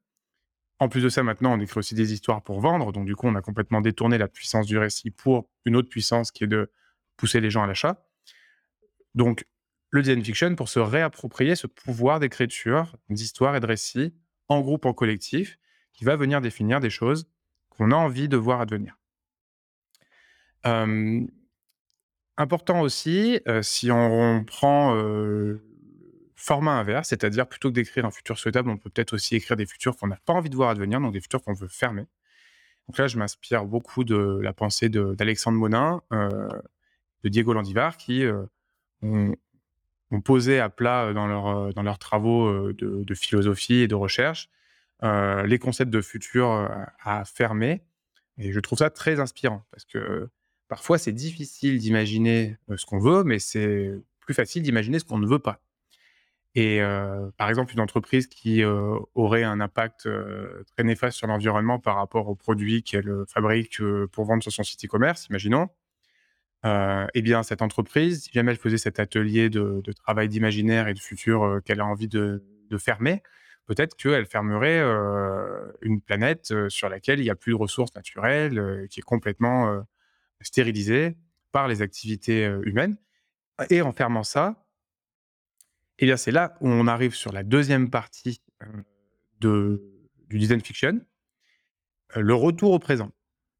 En 0.80 0.90
plus 0.90 1.02
de 1.04 1.10
ça, 1.10 1.24
maintenant, 1.24 1.54
on 1.54 1.60
écrit 1.60 1.78
aussi 1.80 1.96
des 1.96 2.14
histoires 2.14 2.44
pour 2.44 2.60
vendre, 2.60 2.92
donc 2.92 3.06
du 3.06 3.16
coup, 3.16 3.28
on 3.28 3.36
a 3.36 3.42
complètement 3.42 3.82
détourné 3.82 4.18
la 4.18 4.28
puissance 4.28 4.66
du 4.66 4.78
récit 4.78 5.12
pour 5.12 5.48
une 5.66 5.76
autre 5.76 5.90
puissance 5.90 6.32
qui 6.32 6.44
est 6.44 6.48
de 6.48 6.72
pousser 7.18 7.40
les 7.40 7.52
gens 7.52 7.64
à 7.64 7.68
l'achat. 7.68 8.04
Donc, 9.16 9.46
le 9.92 10.02
design 10.02 10.24
fiction 10.24 10.56
pour 10.56 10.70
se 10.70 10.80
réapproprier 10.80 11.56
ce 11.56 11.68
pouvoir 11.68 12.20
d'écriture, 12.20 12.96
d'histoire 13.10 13.56
et 13.56 13.60
de 13.60 13.66
récit 13.66 14.14
en 14.52 14.60
groupe, 14.60 14.86
en 14.86 14.94
collectif, 14.94 15.58
qui 15.94 16.04
va 16.04 16.18
venir 16.18 16.42
définir 16.42 16.82
des 16.82 16.90
choses 16.90 17.30
qu'on 17.70 17.92
a 17.92 17.96
envie 17.96 18.28
de 18.28 18.38
voir 18.38 18.60
advenir. 18.62 18.98
important 22.38 22.82
aussi, 22.82 23.40
euh, 23.48 23.62
si 23.62 23.92
on, 23.92 24.44
prend 24.44 24.96
euh, 24.96 25.64
format 26.36 26.74
inverse, 26.74 27.10
c'est-à-dire 27.10 27.48
plutôt 27.48 27.70
que 27.70 27.76
d'écrire 27.76 28.06
un 28.06 28.12
futur 28.12 28.38
souhaitable, 28.38 28.70
on 28.70 28.78
peut 28.78 28.90
peut-être 28.90 29.14
aussi 29.14 29.36
écrire 29.36 29.56
des 29.56 29.66
futurs 29.66 29.96
qu'on 29.96 30.08
n'a 30.08 30.20
pas 30.26 30.34
envie 30.34 30.50
de 30.50 30.56
voir 30.56 30.70
advenir, 30.70 31.00
donc 31.00 31.14
des 31.14 31.22
futurs 31.22 31.42
qu'on 31.44 31.54
veut 31.54 31.68
fermer. 31.70 32.08
Donc 32.88 32.98
là, 32.98 33.08
je 33.08 33.18
m'inspire 33.18 33.66
beaucoup 33.66 34.04
de 34.04 34.40
la 34.42 34.54
pensée 34.54 34.90
d'Alexandre 34.90 35.58
Monin, 35.58 36.02
euh, 36.12 36.50
de 37.24 37.30
Diego 37.30 37.54
Landivar, 37.54 37.96
qui 37.96 38.26
ont, 39.02 39.36
ont 40.12 40.22
posé 40.22 40.60
à 40.60 40.70
plat 40.70 41.06
euh, 41.06 41.16
euh, 41.16 41.72
dans 41.72 41.84
leurs 41.84 42.00
travaux 42.00 42.48
euh, 42.48 42.74
de, 42.78 43.14
philosophie 43.14 43.76
et 43.76 43.88
de 43.88 43.96
recherche 43.96 44.50
les 45.04 45.58
concepts 45.58 45.90
de 45.90 46.00
futur 46.00 46.70
à 47.04 47.26
fermer. 47.26 47.82
Et 48.38 48.52
je 48.52 48.60
trouve 48.60 48.78
ça 48.78 48.92
très 48.92 49.20
inspirant 49.20 49.66
parce 49.72 49.84
que 49.84 50.30
parfois 50.68 51.00
c'est 51.00 51.12
difficile 51.12 51.80
d'imaginer 51.80 52.56
ce 52.76 52.86
qu'on 52.86 53.00
veut, 53.00 53.24
mais 53.24 53.40
c'est 53.40 53.96
plus 54.20 54.36
facile 54.36 54.62
d'imaginer 54.62 55.00
ce 55.00 55.06
qu'on 55.06 55.18
ne 55.18 55.26
veut 55.26 55.40
pas. 55.40 55.60
Et 56.54 56.82
par 57.36 57.50
exemple, 57.50 57.74
une 57.74 57.80
entreprise 57.80 58.28
qui 58.28 58.64
aurait 58.64 59.42
un 59.42 59.60
impact 59.60 60.08
très 60.76 60.84
néfaste 60.84 61.18
sur 61.18 61.26
l'environnement 61.26 61.80
par 61.80 61.96
rapport 61.96 62.30
aux 62.30 62.36
produits 62.36 62.84
qu'elle 62.84 63.12
fabrique 63.28 63.82
pour 64.12 64.26
vendre 64.26 64.44
sur 64.44 64.52
son 64.52 64.62
site 64.62 64.86
e-commerce, 64.86 65.26
imaginons, 65.32 65.68
euh, 66.66 67.08
eh 67.14 67.22
bien, 67.22 67.42
cette 67.44 67.62
entreprise, 67.62 68.24
si 68.24 68.32
jamais 68.32 68.52
elle 68.52 68.58
faisait 68.58 68.78
cet 68.78 69.00
atelier 69.00 69.50
de, 69.50 69.82
travail 70.04 70.30
d'imaginaire 70.30 70.88
et 70.88 70.94
de 70.94 71.00
futur 71.00 71.44
euh, 71.44 71.60
qu'elle 71.60 71.80
a 71.80 71.86
envie 71.86 72.08
de, 72.08 72.44
fermer, 72.78 73.22
peut-être 73.66 73.96
qu'elle 73.98 74.26
fermerait 74.26 74.80
euh, 74.80 75.72
une 75.82 76.02
planète 76.02 76.54
sur 76.70 76.88
laquelle 76.88 77.20
il 77.20 77.24
n'y 77.24 77.30
a 77.30 77.36
plus 77.36 77.52
de 77.52 77.58
ressources 77.58 77.94
naturelles, 77.96 78.88
qui 78.90 79.02
est 79.02 79.04
complètement 79.04 79.84
stérilisée 80.40 81.18
par 81.52 81.68
les 81.68 81.82
activités 81.82 82.46
humaines. 82.64 82.98
Et 83.70 83.82
en 83.82 83.92
fermant 83.92 84.24
ça, 84.24 84.64
eh 86.00 86.06
bien, 86.06 86.16
c'est 86.16 86.32
là 86.32 86.56
où 86.62 86.70
on 86.70 86.88
arrive 86.88 87.14
sur 87.14 87.34
la 87.34 87.44
deuxième 87.44 87.90
partie 87.90 88.42
de, 89.42 89.84
du 90.30 90.40
design 90.40 90.62
fiction, 90.62 91.02
le 92.16 92.34
retour 92.34 92.72
au 92.72 92.80
présent. 92.80 93.12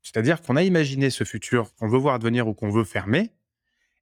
C'est-à-dire 0.02 0.42
qu'on 0.42 0.56
a 0.56 0.64
imaginé 0.64 1.10
ce 1.10 1.24
futur 1.24 1.74
qu'on 1.76 1.88
veut 1.88 1.98
voir 1.98 2.16
advenir 2.16 2.48
ou 2.48 2.54
qu'on 2.54 2.70
veut 2.70 2.84
fermer, 2.84 3.32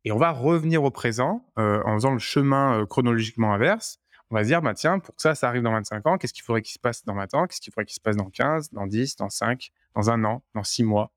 et 0.06 0.12
on 0.12 0.18
va 0.18 0.32
revenir 0.32 0.84
au 0.84 0.92
présent 0.92 1.46
euh, 1.58 1.82
en 1.86 1.96
faisant 1.96 2.14
le 2.14 2.20
chemin 2.20 2.80
euh, 2.80 2.86
chronologiquement 2.86 3.54
inverse. 3.54 4.00
On 4.32 4.36
va 4.36 4.44
se 4.44 4.48
dire, 4.48 4.62
bah, 4.62 4.74
tiens, 4.74 5.00
pour 5.00 5.16
que 5.16 5.22
ça, 5.22 5.36
ça 5.36 5.50
arrive 5.50 5.64
dans 5.64 5.72
25 5.72 6.06
ans, 6.08 6.18
qu'est-ce 6.18 6.34
qu'il 6.34 6.44
faudrait 6.44 6.62
qu'il 6.62 6.74
se 6.74 6.80
passe 6.80 7.04
dans 7.04 7.16
20 7.16 7.34
ans 7.34 7.48
Qu'est-ce 7.48 7.62
qu'il 7.62 7.74
faudrait 7.74 7.86
qu'il 7.86 7.96
se 7.96 8.00
passe 8.00 8.16
dans 8.16 8.30
15, 8.30 8.72
dans 8.72 8.88
10, 8.88 9.16
dans 9.18 9.30
5, 9.30 9.72
dans 9.96 10.10
un 10.10 10.24
an, 10.24 10.44
dans 10.54 10.64
6 10.64 10.84
mois, 10.84 11.12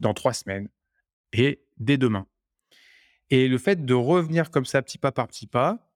dans 0.00 0.14
3 0.14 0.32
semaines, 0.32 0.68
et 1.32 1.62
dès 1.76 1.98
demain. 1.98 2.26
Et 3.30 3.48
le 3.48 3.58
fait 3.58 3.84
de 3.84 3.94
revenir 3.94 4.50
comme 4.50 4.64
ça, 4.64 4.82
petit 4.82 4.98
pas 4.98 5.12
par 5.12 5.28
petit 5.28 5.46
pas, 5.46 5.86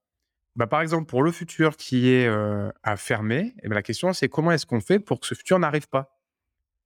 bah, 0.56 0.66
par 0.66 0.82
exemple, 0.82 1.06
pour 1.06 1.22
le 1.22 1.32
futur 1.32 1.76
qui 1.76 2.10
est 2.10 2.26
euh, 2.26 2.70
à 2.82 2.96
fermer, 2.96 3.54
eh 3.62 3.68
ben, 3.68 3.74
la 3.74 3.82
question, 3.82 4.12
c'est 4.12 4.28
comment 4.28 4.52
est-ce 4.52 4.66
qu'on 4.66 4.80
fait 4.80 4.98
pour 4.98 5.20
que 5.20 5.26
ce 5.26 5.34
futur 5.34 5.58
n'arrive 5.58 5.88
pas? 5.88 6.19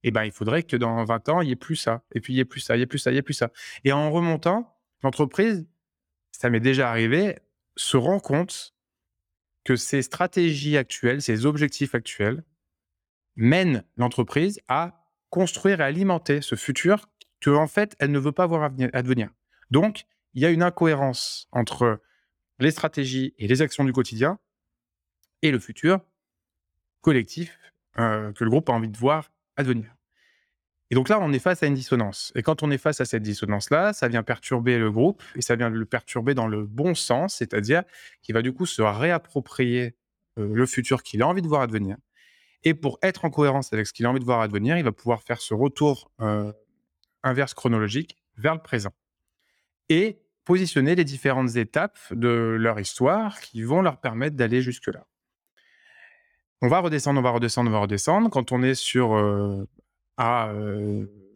Eh 0.08 0.10
ben, 0.10 0.24
il 0.24 0.32
faudrait 0.32 0.62
que 0.62 0.76
dans 0.76 1.04
20 1.04 1.28
ans, 1.30 1.40
il 1.40 1.46
n'y 1.46 1.52
ait 1.52 1.56
plus 1.56 1.76
ça. 1.76 2.02
Et 2.12 2.20
puis, 2.20 2.32
il 2.32 2.36
n'y 2.36 2.40
ait 2.40 2.44
plus 2.44 2.60
ça, 2.60 2.76
il 2.76 2.78
n'y 2.78 2.82
ait 2.82 2.86
plus 2.86 2.98
ça, 2.98 3.10
il 3.10 3.14
n'y 3.14 3.18
ait 3.18 3.22
plus 3.22 3.34
ça. 3.34 3.50
Et 3.84 3.92
en 3.92 4.10
remontant, 4.10 4.78
l'entreprise, 5.02 5.66
ça 6.30 6.50
m'est 6.50 6.60
déjà 6.60 6.90
arrivé, 6.90 7.38
se 7.76 7.96
rend 7.96 8.20
compte 8.20 8.74
que 9.64 9.76
ces 9.76 10.02
stratégies 10.02 10.76
actuelles, 10.76 11.22
ces 11.22 11.46
objectifs 11.46 11.94
actuels, 11.94 12.44
mènent 13.36 13.84
l'entreprise 13.96 14.60
à 14.68 15.08
construire 15.30 15.80
et 15.80 15.84
alimenter 15.84 16.42
ce 16.42 16.54
futur 16.54 17.08
que, 17.40 17.50
en 17.50 17.66
fait, 17.66 17.96
elle 17.98 18.12
ne 18.12 18.18
veut 18.18 18.32
pas 18.32 18.46
voir 18.46 18.70
advenir. 18.92 19.30
Donc, 19.70 20.04
il 20.34 20.42
y 20.42 20.46
a 20.46 20.50
une 20.50 20.62
incohérence 20.62 21.48
entre 21.50 22.00
les 22.58 22.70
stratégies 22.70 23.34
et 23.38 23.48
les 23.48 23.62
actions 23.62 23.84
du 23.84 23.92
quotidien 23.92 24.38
et 25.42 25.50
le 25.50 25.58
futur 25.58 26.00
collectif 27.00 27.58
euh, 27.98 28.32
que 28.32 28.44
le 28.44 28.50
groupe 28.50 28.68
a 28.68 28.72
envie 28.72 28.88
de 28.88 28.96
voir 28.96 29.30
advenir. 29.56 29.94
Et 30.90 30.94
donc 30.94 31.08
là, 31.08 31.18
on 31.20 31.32
est 31.32 31.38
face 31.38 31.62
à 31.62 31.66
une 31.66 31.74
dissonance. 31.74 32.30
Et 32.34 32.42
quand 32.42 32.62
on 32.62 32.70
est 32.70 32.78
face 32.78 33.00
à 33.00 33.04
cette 33.04 33.22
dissonance-là, 33.22 33.92
ça 33.92 34.08
vient 34.08 34.22
perturber 34.22 34.78
le 34.78 34.90
groupe 34.90 35.22
et 35.34 35.42
ça 35.42 35.56
vient 35.56 35.70
le 35.70 35.84
perturber 35.86 36.34
dans 36.34 36.46
le 36.46 36.64
bon 36.64 36.94
sens, 36.94 37.36
c'est-à-dire 37.36 37.82
qu'il 38.22 38.34
va 38.34 38.42
du 38.42 38.52
coup 38.52 38.66
se 38.66 38.82
réapproprier 38.82 39.96
euh, 40.38 40.54
le 40.54 40.66
futur 40.66 41.02
qu'il 41.02 41.22
a 41.22 41.26
envie 41.26 41.42
de 41.42 41.48
voir 41.48 41.62
advenir. 41.62 41.96
Et 42.64 42.74
pour 42.74 42.98
être 43.02 43.24
en 43.24 43.30
cohérence 43.30 43.72
avec 43.72 43.86
ce 43.86 43.92
qu'il 43.92 44.06
a 44.06 44.10
envie 44.10 44.20
de 44.20 44.24
voir 44.24 44.40
advenir, 44.40 44.76
il 44.76 44.84
va 44.84 44.92
pouvoir 44.92 45.22
faire 45.22 45.40
ce 45.40 45.54
retour 45.54 46.10
euh, 46.20 46.52
inverse 47.22 47.54
chronologique 47.54 48.18
vers 48.36 48.54
le 48.54 48.62
présent 48.62 48.92
et 49.88 50.18
positionner 50.44 50.94
les 50.94 51.04
différentes 51.04 51.56
étapes 51.56 51.98
de 52.10 52.56
leur 52.58 52.78
histoire 52.78 53.40
qui 53.40 53.62
vont 53.62 53.82
leur 53.82 54.00
permettre 54.00 54.36
d'aller 54.36 54.60
jusque-là. 54.60 55.06
On 56.62 56.68
va 56.68 56.80
redescendre, 56.80 57.20
on 57.20 57.22
va 57.22 57.30
redescendre, 57.30 57.70
on 57.70 57.72
va 57.72 57.80
redescendre. 57.80 58.30
Quand 58.30 58.52
on 58.52 58.62
est 58.62 58.74
sur 58.74 59.14
euh, 59.14 59.66
à 60.16 60.52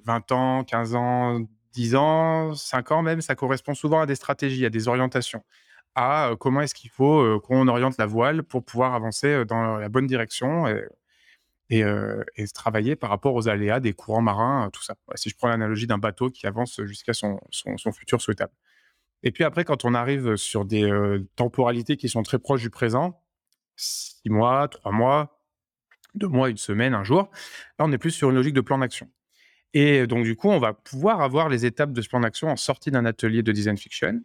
20 0.05 0.33
ans, 0.33 0.65
15 0.65 0.95
ans, 0.95 1.41
10 1.73 1.95
ans, 1.97 2.55
5 2.55 2.93
ans 2.93 3.03
même, 3.03 3.21
ça 3.21 3.35
correspond 3.35 3.75
souvent 3.75 4.01
à 4.01 4.07
des 4.07 4.15
stratégies, 4.15 4.65
à 4.65 4.71
des 4.71 4.89
orientations, 4.89 5.45
à 5.95 6.33
comment 6.41 6.63
est-ce 6.63 6.75
qu'il 6.75 6.91
faut 6.91 7.41
qu'on 7.41 7.69
oriente 7.69 7.99
la 7.99 8.07
voile 8.07 8.43
pour 8.43 8.65
pouvoir 8.65 8.95
avancer 8.95 9.45
dans 9.45 9.77
la 9.77 9.89
bonne 9.89 10.07
direction 10.07 10.67
et, 10.67 10.87
et, 11.71 11.85
travailler 12.55 12.97
par 12.97 13.11
rapport 13.11 13.35
aux 13.35 13.49
aléas 13.49 13.81
des 13.81 13.93
courants 13.93 14.23
marins, 14.23 14.71
tout 14.73 14.83
ça. 14.83 14.95
Si 15.15 15.29
je 15.29 15.37
prends 15.37 15.49
l'analogie 15.49 15.87
d'un 15.87 15.99
bateau 15.99 16.31
qui 16.31 16.47
avance 16.47 16.81
jusqu'à 16.85 17.13
son, 17.13 17.39
futur 17.93 18.21
souhaitable. 18.23 18.53
Et 19.23 19.33
puis 19.33 19.45
après, 19.45 19.65
quand 19.65 19.85
on 19.85 19.95
arrive 19.95 20.37
sur 20.37 20.65
des 20.65 20.91
temporalités 21.37 21.97
qui 21.97 22.09
sont 22.09 22.23
très 22.23 22.39
proches 22.39 22.63
du 22.63 22.71
présent, 22.71 23.21
6 23.79 24.29
mois, 24.29 24.69
3 24.69 24.93
mois, 24.93 25.41
deux 26.15 26.29
mois, 26.29 26.51
une 26.51 26.57
semaine, 26.57 26.95
un 26.95 27.05
jour. 27.05 27.31
Là, 27.79 27.87
on 27.87 27.93
est 27.93 27.99
plus 27.99 28.11
sur 28.11 28.31
une 28.31 28.37
logique 28.37 28.55
de 28.55 28.61
plan 28.61 28.79
d'action. 28.79 29.11
Et 29.75 30.07
donc, 30.07 30.25
du 30.25 30.37
coup, 30.37 30.49
on 30.49 30.59
va 30.59 30.73
pouvoir 30.73 31.21
avoir 31.21 31.49
les 31.49 31.67
étapes 31.67 31.93
de 31.93 32.03
ce 32.03 32.09
plan 32.09 32.21
d'action 32.21 32.49
en 32.49 32.57
sortie 32.57 32.91
d'un 32.91 33.05
atelier 33.05 33.43
de 33.43 33.53
design 33.53 33.77
fiction. 33.77 34.21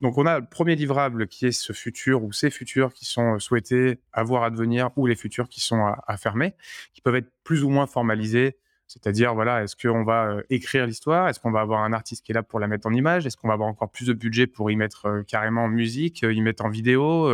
Donc, 0.00 0.18
on 0.18 0.26
a 0.26 0.40
le 0.40 0.46
premier 0.46 0.76
livrable 0.76 1.28
qui 1.28 1.46
est 1.46 1.52
ce 1.52 1.72
futur 1.72 2.24
ou 2.24 2.32
ces 2.32 2.50
futurs 2.50 2.92
qui 2.92 3.04
sont 3.04 3.38
souhaités 3.38 4.00
avoir 4.12 4.44
à 4.44 4.50
devenir 4.50 4.90
ou 4.96 5.06
les 5.06 5.14
futurs 5.14 5.48
qui 5.48 5.60
sont 5.60 5.84
à, 6.06 6.16
fermer, 6.16 6.54
qui 6.92 7.00
peuvent 7.00 7.16
être 7.16 7.30
plus 7.44 7.64
ou 7.64 7.70
moins 7.70 7.86
formalisés. 7.86 8.58
C'est-à-dire, 8.86 9.34
voilà, 9.34 9.62
est-ce 9.62 9.76
qu'on 9.76 10.04
va 10.04 10.26
euh, 10.26 10.42
écrire 10.50 10.86
l'histoire? 10.86 11.28
Est-ce 11.28 11.40
qu'on 11.40 11.50
va 11.50 11.60
avoir 11.60 11.82
un 11.82 11.92
artiste 11.92 12.24
qui 12.24 12.32
est 12.32 12.34
là 12.34 12.42
pour 12.42 12.60
la 12.60 12.68
mettre 12.68 12.86
en 12.86 12.92
image? 12.92 13.26
Est-ce 13.26 13.36
qu'on 13.36 13.48
va 13.48 13.54
avoir 13.54 13.68
encore 13.68 13.90
plus 13.90 14.06
de 14.06 14.12
budget 14.12 14.46
pour 14.46 14.70
y 14.70 14.76
mettre 14.76 15.06
euh, 15.06 15.22
carrément 15.22 15.64
en 15.64 15.68
musique, 15.68 16.22
euh, 16.22 16.32
y 16.32 16.40
mettre 16.40 16.64
en 16.64 16.68
vidéo, 16.68 17.28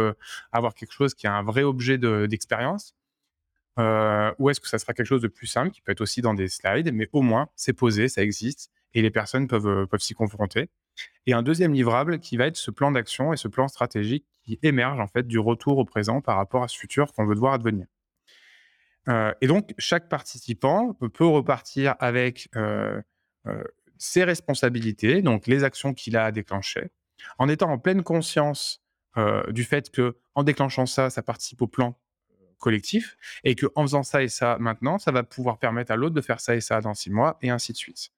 avoir 0.53 0.75
quelque 0.75 0.93
chose 0.93 1.15
qui 1.15 1.27
a 1.27 1.35
un 1.35 1.43
vrai 1.43 1.63
objet 1.63 1.99
d'expérience? 1.99 2.95
Ou 3.77 4.51
est-ce 4.51 4.61
que 4.61 4.69
ça 4.69 4.79
sera 4.79 4.93
quelque 4.93 5.07
chose 5.07 5.23
de 5.23 5.29
plus 5.29 5.47
simple, 5.47 5.71
qui 5.71 5.81
peut 5.81 5.93
être 5.93 6.01
aussi 6.01 6.21
dans 6.21 6.35
des 6.35 6.49
slides, 6.49 6.93
mais 6.93 7.09
au 7.13 7.23
moins, 7.23 7.49
c'est 7.57 7.73
posé, 7.73 8.09
ça 8.09 8.23
existe, 8.23 8.71
et 8.95 9.03
les 9.03 9.11
personnes 9.11 9.49
peuvent, 9.49 9.87
peuvent 9.87 10.01
s'y 10.01 10.15
confronter. 10.15 10.69
Et 11.27 11.33
un 11.33 11.43
deuxième 11.43 11.73
livrable 11.73 12.19
qui 12.21 12.37
va 12.37 12.47
être 12.47 12.57
ce 12.57 12.71
plan 12.71 12.91
d'action 12.93 13.33
et 13.33 13.37
ce 13.37 13.49
plan 13.49 13.69
stratégique 13.69 14.27
qui 14.43 14.59
émerge 14.63 15.01
en 15.01 15.07
fait 15.07 15.27
du 15.27 15.39
retour 15.39 15.79
au 15.79 15.85
présent 15.85 16.21
par 16.21 16.37
rapport 16.37 16.63
à 16.63 16.69
ce 16.69 16.79
futur 16.79 17.13
qu'on 17.13 17.25
veut 17.25 17.35
devoir 17.35 17.55
advenir. 17.55 17.87
Euh, 19.11 19.35
et 19.41 19.47
donc, 19.47 19.75
chaque 19.79 20.09
participant 20.09 20.95
peut 20.95 21.27
repartir 21.27 21.97
avec 21.99 22.49
ses 23.99 24.25
responsabilités, 24.25 25.21
donc 25.21 25.47
les 25.47 25.65
actions 25.65 25.93
qu'il 25.93 26.17
a 26.17 26.25
à 26.25 26.33
déclencher, 26.33 26.91
en 27.39 27.49
étant 27.49 27.71
en 27.71 27.79
pleine 27.79 28.03
conscience 28.03 28.83
du 29.49 29.65
fait 29.65 29.91
que 29.91 30.17
en 30.35 30.43
déclenchant 30.45 30.87
ça, 30.87 31.11
ça 31.11 31.23
participe 31.23 31.61
au 31.63 31.67
plan 31.67 31.99
collectif 32.61 33.17
et 33.43 33.57
que 33.57 33.67
en 33.75 33.83
faisant 33.83 34.05
ça 34.05 34.23
et 34.23 34.29
ça 34.29 34.57
maintenant, 34.61 34.99
ça 34.99 35.11
va 35.11 35.25
pouvoir 35.25 35.59
permettre 35.59 35.91
à 35.91 35.97
l'autre 35.97 36.15
de 36.15 36.21
faire 36.21 36.41
ça 36.41 36.55
et 36.55 36.61
ça 36.61 36.81
dans 36.81 36.95
six 36.95 37.11
mois 37.11 37.39
et 37.43 37.51
ainsi 37.51 37.73
de 37.73 37.77
suite. 37.77 38.13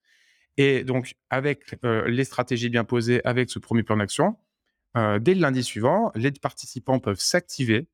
Et 0.59 0.85
donc, 0.85 1.15
avec 1.31 1.79
euh, 1.85 2.07
les 2.09 2.25
stratégies 2.25 2.69
bien 2.69 2.85
posées, 2.85 3.23
avec 3.25 3.49
ce 3.49 3.59
premier 3.59 3.83
plan 3.83 3.97
d'action, 3.97 4.37
euh, 4.97 5.19
dès 5.19 5.35
le 5.35 5.41
lundi 5.41 5.63
suivant, 5.63 6.13
les 6.15 6.31
participants 6.33 6.99
peuvent 6.99 7.21
s'activer 7.21 7.89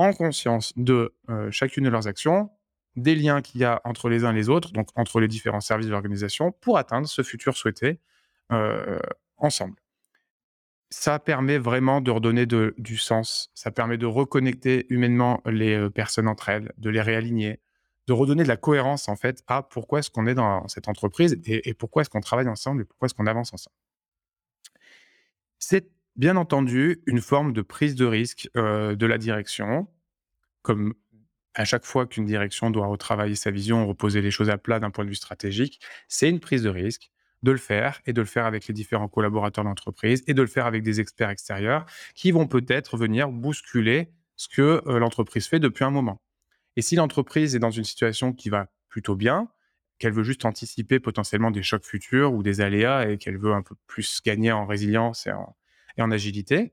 en 0.00 0.14
conscience 0.14 0.72
de 0.76 1.14
euh, 1.28 1.50
chacune 1.50 1.84
de 1.84 1.90
leurs 1.90 2.06
actions 2.06 2.50
des 2.96 3.14
liens 3.14 3.42
qu'il 3.42 3.60
y 3.60 3.64
a 3.64 3.82
entre 3.84 4.08
les 4.08 4.24
uns 4.24 4.32
et 4.32 4.34
les 4.34 4.48
autres, 4.48 4.72
donc 4.72 4.88
entre 4.96 5.20
les 5.20 5.28
différents 5.28 5.60
services 5.60 5.86
de 5.86 5.92
l'organisation, 5.92 6.52
pour 6.52 6.78
atteindre 6.78 7.06
ce 7.06 7.22
futur 7.22 7.54
souhaité 7.56 8.00
euh, 8.50 8.98
ensemble. 9.36 9.76
Ça 10.88 11.18
permet 11.18 11.58
vraiment 11.58 12.00
de 12.00 12.10
redonner 12.10 12.46
du 12.46 12.96
sens, 12.96 13.50
ça 13.54 13.70
permet 13.70 13.98
de 13.98 14.06
reconnecter 14.06 14.86
humainement 14.88 15.42
les 15.44 15.74
euh, 15.74 15.90
personnes 15.90 16.26
entre 16.26 16.48
elles, 16.48 16.72
de 16.78 16.88
les 16.88 17.02
réaligner, 17.02 17.60
de 18.06 18.14
redonner 18.14 18.42
de 18.42 18.48
la 18.48 18.56
cohérence 18.56 19.06
en 19.08 19.16
fait 19.16 19.44
à 19.48 19.62
pourquoi 19.62 19.98
est-ce 19.98 20.10
qu'on 20.10 20.26
est 20.26 20.34
dans 20.34 20.66
cette 20.66 20.88
entreprise 20.88 21.38
et, 21.44 21.74
pourquoi 21.74 22.02
est-ce 22.02 22.10
qu'on 22.10 22.22
travaille 22.22 22.48
ensemble 22.48 22.82
et 22.82 22.84
pourquoi 22.86 23.06
est-ce 23.06 23.14
qu'on 23.14 23.26
avance 23.26 23.52
ensemble. 23.52 23.76
C'est 25.58 25.90
bien 26.16 26.36
entendu 26.36 27.02
une 27.06 27.20
forme 27.20 27.52
de 27.52 27.62
prise 27.62 27.94
de 27.94 28.04
risque 28.04 28.48
de 28.54 29.06
la 29.06 29.18
direction, 29.18 29.88
comme 30.62 30.94
à 31.54 31.64
chaque 31.64 31.84
fois 31.84 32.06
qu'une 32.06 32.26
direction 32.26 32.70
doit 32.70 32.86
retravailler 32.86 33.34
sa 33.34 33.50
vision, 33.50 33.86
reposer 33.86 34.22
les 34.22 34.30
choses 34.30 34.50
à 34.50 34.58
plat 34.58 34.78
d'un 34.78 34.90
point 34.90 35.04
de 35.04 35.10
vue 35.10 35.16
stratégique, 35.16 35.80
c'est 36.08 36.28
une 36.28 36.40
prise 36.40 36.62
de 36.62 36.68
risque 36.68 37.10
de 37.42 37.52
le 37.52 37.58
faire 37.58 38.00
et 38.06 38.12
de 38.12 38.20
le 38.20 38.26
faire 38.26 38.44
avec 38.44 38.66
les 38.66 38.74
différents 38.74 39.08
collaborateurs 39.08 39.64
d'entreprise 39.64 40.22
et 40.26 40.34
de 40.34 40.42
le 40.42 40.48
faire 40.48 40.66
avec 40.66 40.82
des 40.82 41.00
experts 41.00 41.30
extérieurs 41.30 41.86
qui 42.14 42.32
vont 42.32 42.46
peut-être 42.46 42.96
venir 42.96 43.30
bousculer 43.30 44.12
ce 44.36 44.48
que 44.48 44.82
l'entreprise 44.86 45.46
fait 45.46 45.58
depuis 45.58 45.84
un 45.84 45.90
moment. 45.90 46.20
Et 46.76 46.82
si 46.82 46.96
l'entreprise 46.96 47.56
est 47.56 47.58
dans 47.58 47.70
une 47.70 47.84
situation 47.84 48.32
qui 48.32 48.48
va 48.48 48.68
plutôt 48.88 49.16
bien, 49.16 49.48
qu'elle 49.98 50.12
veut 50.12 50.22
juste 50.22 50.44
anticiper 50.44 51.00
potentiellement 51.00 51.50
des 51.50 51.62
chocs 51.62 51.84
futurs 51.84 52.32
ou 52.32 52.42
des 52.42 52.60
aléas 52.60 53.10
et 53.10 53.18
qu'elle 53.18 53.38
veut 53.38 53.52
un 53.52 53.62
peu 53.62 53.74
plus 53.86 54.20
gagner 54.22 54.52
en 54.52 54.66
résilience 54.66 55.26
et 55.26 55.32
en, 55.32 55.56
agilité, 56.10 56.72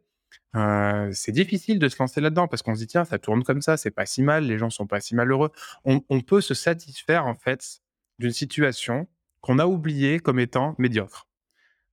euh, 0.55 1.09
c'est 1.11 1.31
difficile 1.31 1.79
de 1.79 1.87
se 1.87 1.97
lancer 1.99 2.21
là-dedans 2.21 2.47
parce 2.47 2.61
qu'on 2.61 2.75
se 2.75 2.79
dit 2.79 2.87
tiens 2.87 3.05
ça 3.05 3.19
tourne 3.19 3.43
comme 3.43 3.61
ça, 3.61 3.77
c'est 3.77 3.91
pas 3.91 4.05
si 4.05 4.21
mal, 4.21 4.45
les 4.45 4.57
gens 4.57 4.69
sont 4.69 4.87
pas 4.87 4.99
si 4.99 5.15
malheureux. 5.15 5.51
On, 5.85 6.21
peut 6.21 6.41
se 6.41 6.53
satisfaire 6.53 7.25
en 7.25 7.35
fait 7.35 7.81
d'une 8.19 8.31
situation 8.31 9.07
qu'on 9.41 9.59
a 9.59 9.65
oubliée 9.65 10.19
comme 10.19 10.39
étant 10.39 10.75
médiocre. 10.77 11.27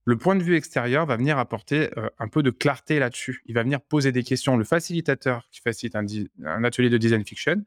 Le 0.05 0.17
point 0.17 0.35
de 0.35 0.43
vue 0.43 0.55
extérieur 0.55 1.05
va 1.05 1.17
venir 1.17 1.37
apporter 1.39 1.89
euh, 1.97 2.09
un 2.19 2.27
peu 2.27 2.43
de 2.43 2.51
clarté 2.51 2.99
là-dessus. 2.99 3.41
Il 3.45 3.55
va 3.55 3.63
venir 3.63 3.81
poser 3.81 4.11
des 4.11 4.23
questions. 4.23 4.55
Le 4.55 4.63
facilitateur 4.63 5.47
qui 5.51 5.61
facilite 5.61 5.95
un 5.95 6.63
atelier 6.63 6.89
de 6.89 6.97
design 6.97 7.25
fiction 7.25 7.65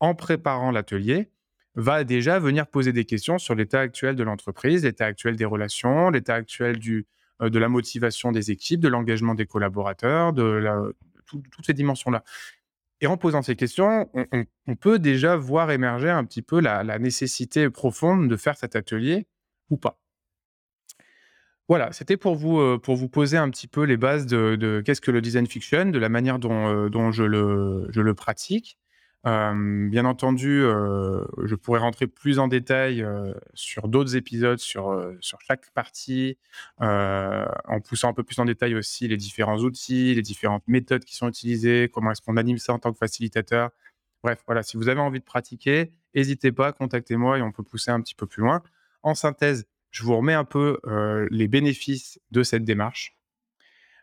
en 0.00 0.14
préparant 0.14 0.72
l'atelier, 0.72 1.30
va 1.76 2.04
déjà 2.04 2.38
venir 2.38 2.66
poser 2.66 2.92
des 2.92 3.04
questions 3.04 3.38
sur 3.38 3.54
l'état 3.54 3.80
actuel 3.80 4.16
de 4.16 4.22
l'entreprise, 4.24 4.84
l'état 4.84 5.04
actuel 5.04 5.36
des 5.36 5.44
relations, 5.44 6.10
l'état 6.10 6.34
actuel 6.34 6.78
du, 6.78 7.06
de 7.40 7.58
la 7.58 7.68
motivation 7.68 8.32
des 8.32 8.50
équipes, 8.50 8.80
de 8.80 8.88
l'engagement 8.88 9.34
des 9.34 9.46
collaborateurs, 9.46 10.32
de 10.32 10.94
toutes 11.26 11.66
ces 11.66 11.74
dimensions-là. 11.74 12.22
Et 13.00 13.06
en 13.06 13.16
posant 13.16 13.42
ces 13.42 13.56
questions, 13.56 14.08
on, 14.66 14.76
peut 14.76 14.98
déjà 14.98 15.36
voir 15.36 15.70
émerger 15.70 16.08
un 16.08 16.24
petit 16.24 16.42
peu 16.42 16.60
la, 16.60 16.98
nécessité 16.98 17.68
profonde 17.68 18.28
de 18.28 18.36
faire 18.36 18.56
cet 18.56 18.74
atelier 18.74 19.26
ou 19.68 19.76
pas. 19.76 20.00
Voilà, 21.68 21.92
c'était 21.92 22.16
pour 22.16 22.36
vous, 22.36 22.60
euh, 22.60 22.78
pour 22.78 22.94
vous 22.94 23.08
poser 23.08 23.36
un 23.36 23.50
petit 23.50 23.66
peu 23.66 23.82
les 23.82 23.96
bases 23.96 24.26
de, 24.26 24.82
qu'est-ce 24.86 25.00
que 25.00 25.10
le 25.10 25.20
design 25.20 25.46
fiction, 25.46 25.86
de 25.86 25.98
la 25.98 26.08
manière 26.08 26.38
dont, 26.38 26.68
euh, 26.68 27.10
je 27.10 27.22
le 28.00 28.14
pratique 28.14 28.78
bien 29.26 30.04
entendu, 30.04 30.60
je 30.60 31.54
pourrais 31.56 31.80
rentrer 31.80 32.06
plus 32.06 32.38
en 32.38 32.46
détail 32.46 33.04
sur 33.54 33.88
d'autres 33.88 34.14
épisodes, 34.14 34.58
sur, 34.58 35.14
sur 35.20 35.40
chaque 35.40 35.70
partie, 35.70 36.38
en 36.78 37.80
poussant 37.84 38.10
un 38.10 38.12
peu 38.12 38.22
plus 38.22 38.38
en 38.38 38.44
détail 38.44 38.76
aussi 38.76 39.08
les 39.08 39.16
différents 39.16 39.58
outils, 39.58 40.14
les 40.14 40.22
différentes 40.22 40.62
méthodes 40.68 41.04
qui 41.04 41.16
sont 41.16 41.28
utilisées, 41.28 41.90
comment 41.92 42.12
est-ce 42.12 42.22
qu'on 42.22 42.36
anime 42.36 42.58
ça 42.58 42.72
en 42.72 42.78
tant 42.78 42.92
que 42.92 42.98
facilitateur. 42.98 43.70
Bref, 44.22 44.42
voilà, 44.46 44.62
si 44.62 44.76
vous 44.76 44.88
avez 44.88 45.00
envie 45.00 45.20
de 45.20 45.24
pratiquer, 45.24 45.92
n'hésitez 46.14 46.52
pas, 46.52 46.72
contactez-moi 46.72 47.38
et 47.38 47.42
on 47.42 47.50
peut 47.50 47.64
pousser 47.64 47.90
un 47.90 48.00
petit 48.00 48.14
peu 48.14 48.26
plus 48.26 48.42
loin. 48.42 48.62
En 49.02 49.14
synthèse, 49.14 49.66
je 49.90 50.04
vous 50.04 50.16
remets 50.16 50.34
un 50.34 50.44
peu 50.44 50.78
les 51.30 51.48
bénéfices 51.48 52.20
de 52.30 52.44
cette 52.44 52.64
démarche. 52.64 53.15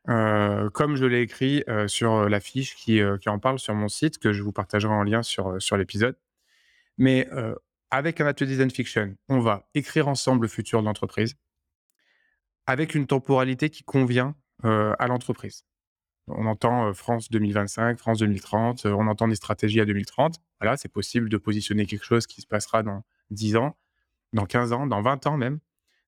Comme 0.05 0.95
je 0.95 1.05
l'ai 1.05 1.21
écrit 1.21 1.63
sur 1.87 2.29
la 2.29 2.39
fiche 2.39 2.75
qui, 2.75 2.99
qui, 3.21 3.29
en 3.29 3.39
parle 3.39 3.59
sur 3.59 3.73
mon 3.73 3.87
site, 3.87 4.17
que 4.17 4.33
je 4.33 4.43
vous 4.43 4.51
partagerai 4.51 4.93
en 4.93 5.03
lien 5.03 5.23
sur, 5.23 5.61
sur 5.61 5.77
l'épisode. 5.77 6.17
Mais 6.97 7.29
avec 7.91 8.19
un 8.21 8.25
atelier 8.25 8.51
design 8.51 8.71
fiction, 8.71 9.15
on 9.29 9.39
va 9.39 9.69
écrire 9.73 10.07
ensemble 10.07 10.43
le 10.43 10.47
futur 10.49 10.81
de 10.81 10.85
l'entreprise 10.85 11.35
avec 12.65 12.95
une 12.95 13.07
temporalité 13.07 13.69
qui 13.69 13.83
convient 13.83 14.35
à 14.63 15.07
l'entreprise. 15.07 15.65
On 16.27 16.45
entend 16.45 16.93
France 16.93 17.29
2025, 17.29 17.99
France 17.99 18.19
2030, 18.19 18.85
on 18.85 19.07
entend 19.07 19.27
des 19.27 19.35
stratégies 19.35 19.81
à 19.81 19.85
2030. 19.85 20.39
Voilà, 20.61 20.77
c'est 20.77 20.91
possible 20.91 21.27
de 21.27 21.37
positionner 21.37 21.85
quelque 21.85 22.05
chose 22.05 22.27
qui 22.27 22.41
se 22.41 22.47
passera 22.47 22.81
dans 22.81 23.03
10 23.31 23.57
ans, 23.57 23.77
dans 24.31 24.45
15 24.45 24.71
ans, 24.71 24.87
dans 24.87 25.01
20 25.01 25.27
ans 25.27 25.37
même. 25.37 25.59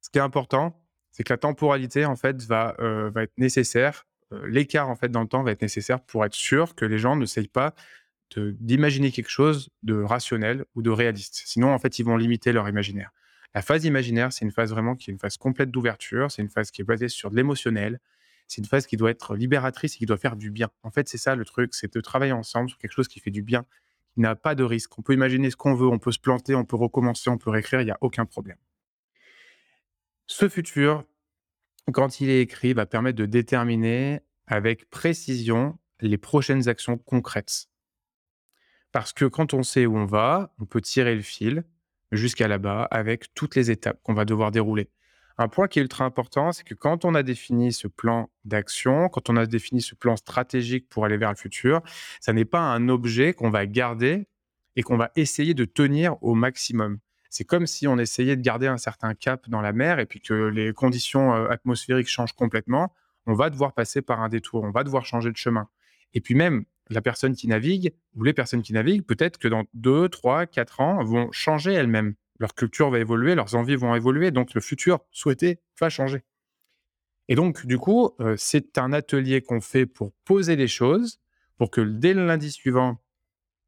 Ce 0.01 0.09
qui 0.09 0.17
est 0.17 0.21
important, 0.21 0.81
c'est 1.15 1.23
que 1.23 1.31
la 1.31 1.37
temporalité 1.37 2.03
en 2.03 2.17
fait 2.17 2.43
va, 2.43 2.75
euh, 2.79 3.09
être 3.15 3.37
nécessaire. 3.37 4.05
Euh, 4.33 4.45
l'écart 4.47 4.89
en 4.89 4.97
fait 4.97 5.07
dans 5.07 5.21
le 5.21 5.29
temps 5.29 5.43
va 5.43 5.51
être 5.51 5.61
nécessaire 5.61 6.01
pour 6.01 6.25
être 6.25 6.33
sûr 6.33 6.75
que 6.75 6.83
les 6.83 6.97
gens 6.97 7.15
ne 7.15 7.25
s'aillent 7.25 7.47
pas 7.47 7.73
d'imaginer 8.35 9.11
quelque 9.11 9.29
chose 9.29 9.69
de 9.83 10.01
rationnel 10.01 10.65
ou 10.75 10.81
de 10.81 10.89
réaliste. 10.89 11.43
Sinon, 11.45 11.73
en 11.73 11.79
fait, 11.79 11.99
ils 11.99 12.03
vont 12.03 12.17
limiter 12.17 12.51
leur 12.51 12.67
imaginaire. 12.67 13.11
La 13.53 13.61
phase 13.61 13.85
imaginaire, 13.85 14.33
c'est 14.33 14.43
une 14.43 14.51
phase 14.51 14.71
vraiment 14.71 14.95
qui 14.95 15.09
est 15.09 15.13
une 15.13 15.19
phase 15.19 15.37
complète 15.37 15.71
d'ouverture. 15.71 16.29
C'est 16.31 16.41
une 16.41 16.49
phase 16.49 16.69
qui 16.71 16.81
est 16.81 16.83
basée 16.83 17.07
sur 17.07 17.29
de 17.29 17.37
l'émotionnel. 17.37 17.99
C'est 18.47 18.61
une 18.61 18.67
phase 18.67 18.87
qui 18.87 18.97
doit 18.97 19.11
être 19.11 19.35
libératrice 19.35 19.95
et 19.95 19.97
qui 19.99 20.05
doit 20.05 20.17
faire 20.17 20.35
du 20.35 20.51
bien. 20.51 20.69
En 20.83 20.91
fait, 20.91 21.07
c'est 21.07 21.17
ça 21.17 21.35
le 21.35 21.45
truc, 21.45 21.73
c'est 21.73 21.93
de 21.93 22.01
travailler 22.01 22.33
ensemble 22.33 22.69
sur 22.69 22.77
quelque 22.77 22.91
chose 22.91 23.07
qui 23.07 23.21
fait 23.21 23.31
du 23.31 23.41
bien, 23.41 23.65
qui 24.13 24.19
n'a 24.19 24.35
pas 24.35 24.53
de 24.53 24.65
risque. 24.65 24.99
On 24.99 25.01
peut 25.01 25.13
imaginer 25.13 25.49
ce 25.49 25.55
qu'on 25.55 25.75
veut, 25.75 25.87
on 25.87 25.99
peut 25.99 26.11
se 26.11 26.19
planter, 26.19 26.55
on 26.55 26.65
peut 26.65 26.75
recommencer, 26.75 27.29
on 27.29 27.37
peut 27.37 27.51
réécrire, 27.51 27.79
il 27.79 27.85
n'y 27.85 27.91
a 27.91 27.97
aucun 28.01 28.25
problème. 28.25 28.57
Ce 30.27 30.49
futur, 30.49 31.03
quand 31.93 32.19
il 32.19 32.29
est 32.29 32.41
écrit, 32.41 32.73
va 32.73 32.87
permettre 32.87 33.17
de 33.17 33.27
déterminer 33.27 34.21
avec 34.47 34.89
précision 34.89 35.77
les 36.01 36.17
prochaines 36.17 36.67
actions 36.67 36.97
concrètes. 36.97 37.67
Parce 38.91 39.13
que 39.13 39.25
quand 39.25 39.53
on 39.53 39.61
sait 39.61 39.85
où 39.85 39.95
on 39.95 40.05
va, 40.05 40.53
on 40.59 40.65
peut 40.65 40.81
tirer 40.81 41.15
le 41.15 41.21
fil 41.21 41.63
jusqu'à 42.11 42.47
là-bas 42.47 42.87
avec 42.89 43.33
toutes 43.35 43.55
les 43.55 43.69
étapes 43.69 44.01
qu'on 44.01 44.13
va 44.13 44.25
devoir 44.25 44.51
dérouler. 44.51 44.89
Un 45.37 45.47
point 45.47 45.67
qui 45.67 45.79
est 45.79 45.81
ultra 45.81 46.05
important, 46.05 46.53
c'est 46.53 46.63
que 46.63 46.73
quand 46.73 47.05
on 47.05 47.13
a 47.13 47.21
défini 47.21 47.73
ce 47.73 47.87
plan 47.87 48.29
d'action, 48.45 49.09
quand 49.09 49.29
on 49.29 49.35
a 49.35 49.45
défini 49.45 49.81
ce 49.81 49.93
plan 49.93 50.15
stratégique 50.15 50.87
pour 50.87 51.05
aller 51.05 51.17
vers 51.17 51.29
le 51.29 51.35
futur, 51.35 51.81
ça 52.19 52.33
n'est 52.33 52.45
pas 52.45 52.61
un 52.61 52.89
objet 52.89 53.33
qu'on 53.33 53.49
va 53.49 53.65
garder 53.67 54.27
et 54.75 54.81
qu'on 54.81 54.97
va 54.97 55.11
essayer 55.15 55.53
de 55.53 55.65
tenir 55.65 56.15
au 56.23 56.33
maximum 56.33 56.99
c'est 57.35 57.43
comme 57.43 57.67
si 57.67 57.85
on 57.85 57.97
essayait 57.97 58.37
de 58.37 58.41
garder 58.41 58.67
un 58.67 58.77
certain 58.77 59.13
cap 59.13 59.49
dans 59.49 59.59
la 59.59 59.73
mer 59.73 59.99
et 59.99 60.05
puis 60.05 60.21
que 60.21 60.33
les 60.33 60.71
conditions 60.71 61.33
atmosphériques 61.33 62.07
changent 62.07 62.31
complètement, 62.31 62.93
on 63.25 63.33
va 63.33 63.49
devoir 63.49 63.73
passer 63.73 64.01
par 64.01 64.21
un 64.21 64.29
détour, 64.29 64.63
on 64.63 64.71
va 64.71 64.85
devoir 64.85 65.05
changer 65.05 65.31
de 65.31 65.35
chemin. 65.35 65.67
Et 66.13 66.21
puis 66.21 66.33
même, 66.33 66.63
la 66.89 67.01
personne 67.01 67.35
qui 67.35 67.49
navigue 67.49 67.93
ou 68.15 68.23
les 68.23 68.31
personnes 68.31 68.61
qui 68.61 68.71
naviguent, 68.71 69.03
peut-être 69.03 69.37
que 69.37 69.49
dans 69.49 69.65
2, 69.73 70.07
3, 70.07 70.45
4 70.45 70.79
ans, 70.79 71.03
vont 71.03 71.29
changer 71.33 71.73
elles-mêmes. 71.73 72.15
Leur 72.39 72.55
culture 72.55 72.89
va 72.89 72.99
évoluer, 72.99 73.35
leurs 73.35 73.55
envies 73.55 73.75
vont 73.75 73.95
évoluer, 73.95 74.31
donc 74.31 74.53
le 74.53 74.61
futur 74.61 75.01
souhaité 75.11 75.59
va 75.77 75.89
changer. 75.89 76.23
Et 77.27 77.35
donc, 77.35 77.65
du 77.65 77.77
coup, 77.77 78.11
c'est 78.37 78.77
un 78.77 78.93
atelier 78.93 79.41
qu'on 79.41 79.59
fait 79.59 79.85
pour 79.85 80.13
poser 80.23 80.55
les 80.55 80.69
choses, 80.69 81.19
pour 81.57 81.69
que 81.69 81.81
dès 81.81 82.13
le 82.13 82.25
lundi 82.25 82.49
suivant, 82.49 83.01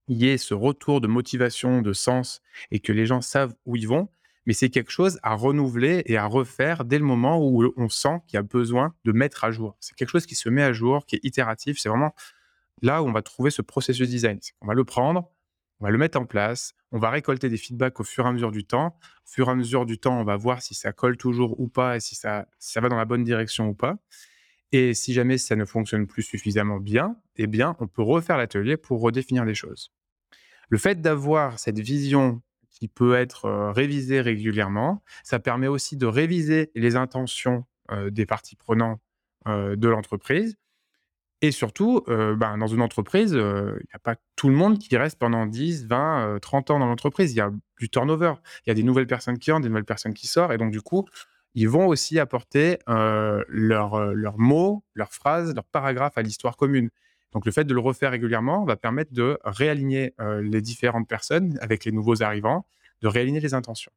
il 0.07 0.17
y 0.17 0.29
ait 0.29 0.37
ce 0.37 0.53
retour 0.53 1.01
de 1.01 1.07
motivation, 1.07 1.81
de 1.81 1.93
sens, 1.93 2.41
et 2.71 2.79
que 2.79 2.91
les 2.91 3.05
gens 3.05 3.21
savent 3.21 3.55
où 3.65 3.75
ils 3.75 3.87
vont, 3.87 4.09
mais 4.47 4.53
c'est 4.53 4.69
quelque 4.69 4.91
chose 4.91 5.19
à 5.23 5.35
renouveler 5.35 6.03
et 6.05 6.15
à 6.17 6.25
refaire 6.25 6.85
dès 6.85 6.97
le 6.97 7.03
moment 7.03 7.45
où 7.45 7.71
on 7.75 7.89
sent 7.89 8.21
qu'il 8.27 8.37
y 8.37 8.39
a 8.39 8.43
besoin 8.43 8.95
de 9.03 9.11
mettre 9.11 9.43
à 9.43 9.51
jour. 9.51 9.75
C'est 9.81 9.93
quelque 9.95 10.09
chose 10.09 10.25
qui 10.25 10.35
se 10.35 10.47
met 10.47 10.63
à 10.63 10.71
jour, 10.71 11.05
qui 11.05 11.17
est 11.17 11.23
itératif. 11.23 11.77
C'est 11.79 11.89
vraiment 11.89 12.15
là 12.81 13.03
où 13.03 13.07
on 13.07 13.11
va 13.11 13.21
trouver 13.21 13.51
ce 13.51 13.61
processus 13.61 14.09
design. 14.09 14.39
On 14.61 14.67
va 14.67 14.73
le 14.73 14.85
prendre, 14.85 15.29
on 15.81 15.85
va 15.85 15.91
le 15.91 15.97
mettre 15.97 16.17
en 16.17 16.25
place, 16.25 16.73
on 16.93 16.97
va 16.97 17.09
récolter 17.09 17.49
des 17.49 17.57
feedbacks 17.57 17.99
au 17.99 18.05
fur 18.05 18.25
et 18.25 18.29
à 18.29 18.31
mesure 18.31 18.51
du 18.51 18.63
temps. 18.63 18.97
Au 19.25 19.29
fur 19.29 19.49
et 19.49 19.51
à 19.51 19.55
mesure 19.55 19.85
du 19.85 19.99
temps, 19.99 20.17
on 20.17 20.23
va 20.23 20.37
voir 20.37 20.61
si 20.61 20.73
ça 20.75 20.93
colle 20.93 21.17
toujours 21.17 21.59
ou 21.59 21.67
pas 21.67 21.97
et 21.97 21.99
si 21.99 22.15
ça, 22.15 22.47
ça 22.57 22.79
va 22.79 22.87
dans 22.87 22.95
la 22.95 23.05
bonne 23.05 23.25
direction 23.25 23.67
ou 23.67 23.73
pas. 23.73 23.97
Et 24.71 24.93
si 24.93 25.13
jamais 25.13 25.37
ça 25.37 25.57
ne 25.57 25.65
fonctionne 25.65 26.07
plus 26.07 26.23
suffisamment 26.23 26.79
bien, 26.79 27.17
eh 27.35 27.47
bien, 27.47 27.75
on 27.79 27.87
peut 27.87 28.01
refaire 28.01 28.37
l'atelier 28.37 28.77
pour 28.77 29.01
redéfinir 29.01 29.43
les 29.43 29.55
choses. 29.55 29.91
Le 30.69 30.77
fait 30.77 31.01
d'avoir 31.01 31.59
cette 31.59 31.79
vision 31.79 32.41
qui 32.69 32.87
peut 32.87 33.15
être 33.15 33.49
révisée 33.71 34.21
régulièrement, 34.21 35.03
ça 35.23 35.39
permet 35.39 35.67
aussi 35.67 35.97
de 35.97 36.05
réviser 36.05 36.71
les 36.75 36.95
intentions 36.95 37.65
des 38.09 38.25
parties 38.25 38.55
prenantes 38.55 38.99
de 39.45 39.87
l'entreprise. 39.87 40.57
Et 41.41 41.51
surtout, 41.51 42.03
ben, 42.07 42.57
dans 42.57 42.67
une 42.67 42.81
entreprise, 42.81 43.31
il 43.31 43.37
n'y 43.37 43.93
a 43.93 43.99
pas 43.99 44.15
tout 44.35 44.49
le 44.49 44.55
monde 44.55 44.79
qui 44.79 44.97
reste 44.97 45.19
pendant 45.19 45.45
10, 45.45 45.85
20, 45.85 46.39
30 46.41 46.71
ans 46.71 46.79
dans 46.79 46.87
l'entreprise. 46.87 47.31
Il 47.33 47.37
y 47.37 47.41
a 47.41 47.51
du 47.79 47.89
turnover. 47.89 48.33
Il 48.65 48.69
y 48.69 48.71
a 48.71 48.73
des 48.73 48.83
nouvelles 48.83 49.07
personnes 49.07 49.37
qui 49.37 49.51
entrent, 49.51 49.61
des 49.61 49.69
nouvelles 49.69 49.85
personnes 49.85 50.13
qui 50.13 50.27
sortent. 50.27 50.51
Et 50.51 50.57
donc, 50.57 50.71
du 50.71 50.81
coup, 50.81 51.07
ils 51.53 51.69
vont 51.69 51.87
aussi 51.87 52.19
apporter 52.19 52.79
leurs 52.87 54.37
mots, 54.37 54.83
leurs 54.95 55.13
phrases, 55.13 55.53
leurs 55.55 55.65
paragraphes 55.65 56.17
à 56.17 56.21
l'histoire 56.21 56.57
commune. 56.57 56.89
Donc 57.33 57.45
le 57.45 57.51
fait 57.51 57.65
de 57.65 57.73
le 57.73 57.79
refaire 57.79 58.11
régulièrement 58.11 58.65
va 58.65 58.75
permettre 58.77 59.13
de 59.13 59.37
réaligner, 59.43 60.13
heu, 60.21 60.41
les 60.41 60.61
différentes 60.61 61.07
personnes 61.07 61.57
avec 61.61 61.85
les 61.85 61.91
nouveaux 61.91 62.23
arrivants, 62.23 62.65
de 63.01 63.07
réaligner 63.07 63.39
les 63.41 63.53
intentions. 63.53 63.91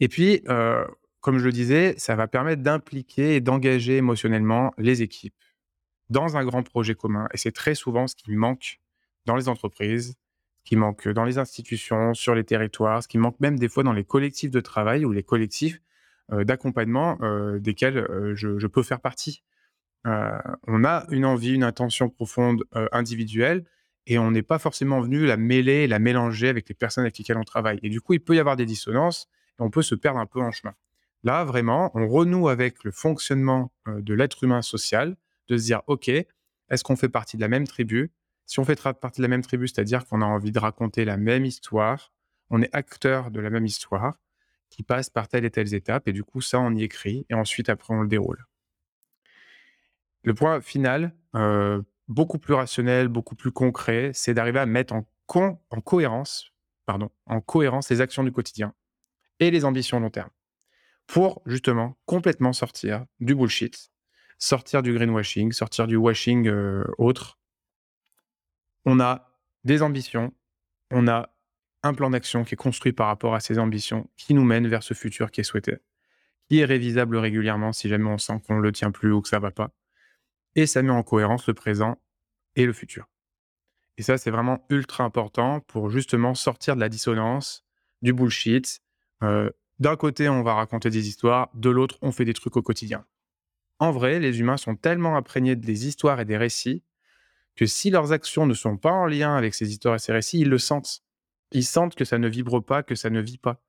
Et 0.00 0.08
puis, 0.08 0.42
heu, 0.48 0.86
comme 1.20 1.38
je 1.38 1.44
le 1.44 1.52
disais, 1.52 1.94
ça 1.98 2.16
va 2.16 2.26
permettre 2.26 2.62
d'impliquer 2.62 3.36
et 3.36 3.40
d'engager 3.40 3.96
émotionnellement 3.96 4.72
les 4.78 5.02
équipes 5.02 5.34
dans 6.10 6.36
un 6.36 6.44
grand 6.44 6.62
projet 6.62 6.94
commun 6.94 7.28
et 7.34 7.38
c'est 7.38 7.52
très 7.52 7.74
souvent 7.74 8.06
ce 8.08 8.16
qui 8.16 8.32
manque 8.32 8.80
dans 9.26 9.36
les 9.36 9.48
entreprises, 9.48 10.16
ce 10.64 10.64
qui 10.70 10.76
manque 10.76 11.08
dans 11.08 11.24
les 11.24 11.38
institutions, 11.38 12.14
sur 12.14 12.34
les 12.34 12.44
territoires, 12.44 13.02
ce 13.02 13.08
qui 13.08 13.18
manque 13.18 13.40
même 13.40 13.58
des 13.58 13.68
fois 13.68 13.84
dans 13.84 13.92
les 13.94 14.04
collectifs 14.04 14.50
de 14.50 14.60
travail 14.60 15.04
ou 15.06 15.12
les 15.12 15.22
collectifs, 15.24 15.80
heu, 16.32 16.44
d'accompagnement, 16.44 17.18
desquels, 17.60 18.06
je 18.34 18.66
peux 18.68 18.82
faire 18.82 19.00
partie. 19.00 19.42
Heu, 20.06 20.38
on 20.66 20.84
a 20.84 21.06
une 21.10 21.24
envie, 21.24 21.54
une 21.54 21.64
intention 21.64 22.08
profonde, 22.10 22.64
heu, 22.76 22.88
individuelle 22.92 23.64
et 24.06 24.18
on 24.18 24.30
n'est 24.30 24.42
pas 24.42 24.58
forcément 24.58 25.00
venu 25.00 25.24
la 25.26 25.36
mêler, 25.38 25.86
la 25.86 25.98
mélanger 25.98 26.48
avec 26.48 26.68
les 26.68 26.74
personnes 26.74 27.04
avec 27.04 27.16
lesquelles 27.18 27.38
on 27.38 27.44
travaille 27.44 27.78
et 27.82 27.88
du 27.88 28.00
coup, 28.00 28.12
il 28.14 28.20
peut 28.20 28.34
y 28.36 28.38
avoir 28.40 28.56
des 28.56 28.66
dissonances 28.66 29.28
et 29.58 29.62
on 29.62 29.70
peut 29.70 29.82
se 29.82 29.94
perdre 29.94 30.18
un 30.20 30.26
peu 30.26 30.40
en 30.40 30.50
chemin. 30.52 30.74
Là, 31.22 31.44
vraiment, 31.44 31.90
on 31.94 32.06
renoue 32.06 32.48
avec 32.48 32.84
le 32.84 32.90
fonctionnement, 32.90 33.72
heu, 33.88 34.02
de 34.02 34.14
l'être 34.14 34.44
humain 34.44 34.60
social, 34.62 35.16
de 35.48 35.56
se 35.56 35.64
dire: 35.64 35.80
«OK, 35.86 36.08
est-ce 36.08 36.84
qu'on 36.84 36.96
fait 36.96 37.08
partie 37.08 37.36
de 37.36 37.42
la 37.42 37.48
même 37.48 37.66
tribu?» 37.66 38.12
si 38.46 38.58
on 38.60 38.64
fait 38.64 38.78
partie 39.00 39.20
de 39.20 39.24
la 39.24 39.28
même 39.28 39.40
tribu, 39.42 39.66
c'est-à-dire 39.68 40.04
qu'on 40.06 40.20
a 40.20 40.26
envie 40.26 40.52
de 40.52 40.58
raconter 40.58 41.06
la 41.06 41.16
même 41.16 41.46
histoire, 41.46 42.12
on 42.50 42.60
est 42.60 42.68
acteur 42.74 43.30
de 43.30 43.40
la 43.40 43.48
même 43.48 43.64
histoire 43.64 44.18
qui 44.68 44.82
passe 44.82 45.08
par 45.08 45.28
telles 45.28 45.46
et 45.46 45.50
telles 45.50 45.72
étapes 45.74 46.08
et 46.08 46.12
du 46.12 46.24
coup, 46.24 46.42
ça, 46.42 46.60
on 46.60 46.74
y 46.74 46.82
écrit 46.82 47.24
et 47.30 47.34
ensuite 47.34 47.70
après 47.70 47.94
on 47.94 48.02
le 48.02 48.08
déroule. 48.08 48.44
Le 50.24 50.32
point 50.32 50.62
final, 50.62 51.14
heu, 51.36 51.84
beaucoup 52.08 52.38
plus 52.38 52.54
rationnel, 52.54 53.08
beaucoup 53.08 53.36
plus 53.36 53.52
concret, 53.52 54.10
c'est 54.14 54.32
d'arriver 54.32 54.58
à 54.58 54.66
mettre 54.66 54.94
en 54.94 55.04
cohérence, 55.82 56.50
les 57.90 58.00
actions 58.00 58.24
du 58.24 58.32
quotidien 58.32 58.72
et 59.38 59.50
les 59.50 59.66
ambitions 59.66 60.00
long 60.00 60.08
terme. 60.08 60.30
Pour 61.06 61.42
justement 61.44 61.98
complètement 62.06 62.54
sortir 62.54 63.04
du 63.20 63.34
bullshit, 63.34 63.90
sortir 64.38 64.82
du 64.82 64.94
greenwashing, 64.94 65.52
sortir 65.52 65.86
du 65.86 65.96
washing, 65.96 66.48
heu, 66.48 66.86
autre. 66.96 67.38
On 68.86 69.00
a 69.00 69.30
des 69.64 69.82
ambitions, 69.82 70.32
on 70.90 71.06
a 71.06 71.28
un 71.82 71.92
plan 71.92 72.08
d'action 72.08 72.44
qui 72.44 72.54
est 72.54 72.56
construit 72.56 72.94
par 72.94 73.08
rapport 73.08 73.34
à 73.34 73.40
ces 73.40 73.58
ambitions, 73.58 74.08
qui 74.16 74.32
nous 74.32 74.44
mène 74.44 74.68
vers 74.68 74.82
ce 74.82 74.94
futur 74.94 75.30
qui 75.30 75.42
est 75.42 75.44
souhaité, 75.44 75.76
qui 76.48 76.60
est 76.60 76.64
révisable 76.64 77.18
régulièrement 77.18 77.74
si 77.74 77.90
jamais 77.90 78.08
on 78.08 78.16
sent 78.16 78.40
qu'on 78.46 78.56
ne 78.56 78.62
le 78.62 78.72
tient 78.72 78.90
plus 78.90 79.12
ou 79.12 79.20
que 79.20 79.28
ça 79.28 79.38
va 79.38 79.50
pas 79.50 79.70
et 80.56 80.66
ça 80.66 80.82
met 80.82 80.90
en 80.90 81.02
cohérence 81.02 81.46
le 81.46 81.54
présent 81.54 81.98
et 82.56 82.66
le 82.66 82.72
futur. 82.72 83.08
Et 83.98 84.02
ça, 84.02 84.18
c'est 84.18 84.30
vraiment 84.30 84.64
ultra 84.70 85.04
important 85.04 85.60
pour 85.60 85.90
justement 85.90 86.34
sortir 86.34 86.74
de 86.74 86.80
la 86.80 86.88
dissonance, 86.88 87.64
du 88.02 88.12
bullshit. 88.12 88.80
Heu, 89.22 89.52
d'un 89.78 89.96
côté, 89.96 90.28
on 90.28 90.42
va 90.42 90.54
raconter 90.54 90.90
des 90.90 91.08
histoires, 91.08 91.50
de 91.54 91.70
l'autre, 91.70 91.98
on 92.02 92.12
fait 92.12 92.24
des 92.24 92.34
trucs 92.34 92.56
au 92.56 92.62
quotidien. 92.62 93.04
En 93.78 93.90
vrai, 93.90 94.20
les 94.20 94.40
humains 94.40 94.56
sont 94.56 94.76
tellement 94.76 95.16
imprégnés 95.16 95.56
des 95.56 95.86
histoires 95.86 96.20
et 96.20 96.24
des 96.24 96.36
récits 96.36 96.82
que 97.56 97.66
si 97.66 97.90
leurs 97.90 98.12
actions 98.12 98.46
ne 98.46 98.54
sont 98.54 98.76
pas 98.76 98.92
en 98.92 99.06
lien 99.06 99.36
avec 99.36 99.54
ces 99.54 99.70
histoires 99.70 99.96
et 99.96 99.98
ces 100.00 100.12
récits, 100.12 100.40
ils 100.40 100.48
le 100.50 100.58
sentent. 100.58 101.02
Ils 101.52 101.64
sentent 101.64 101.94
que 101.94 102.04
ça 102.04 102.18
ne 102.18 102.28
vibre 102.28 102.60
pas, 102.64 102.82
que 102.82 102.94
ça 102.96 103.10
ne 103.10 103.20
vit 103.20 103.38
pas. 103.38 103.63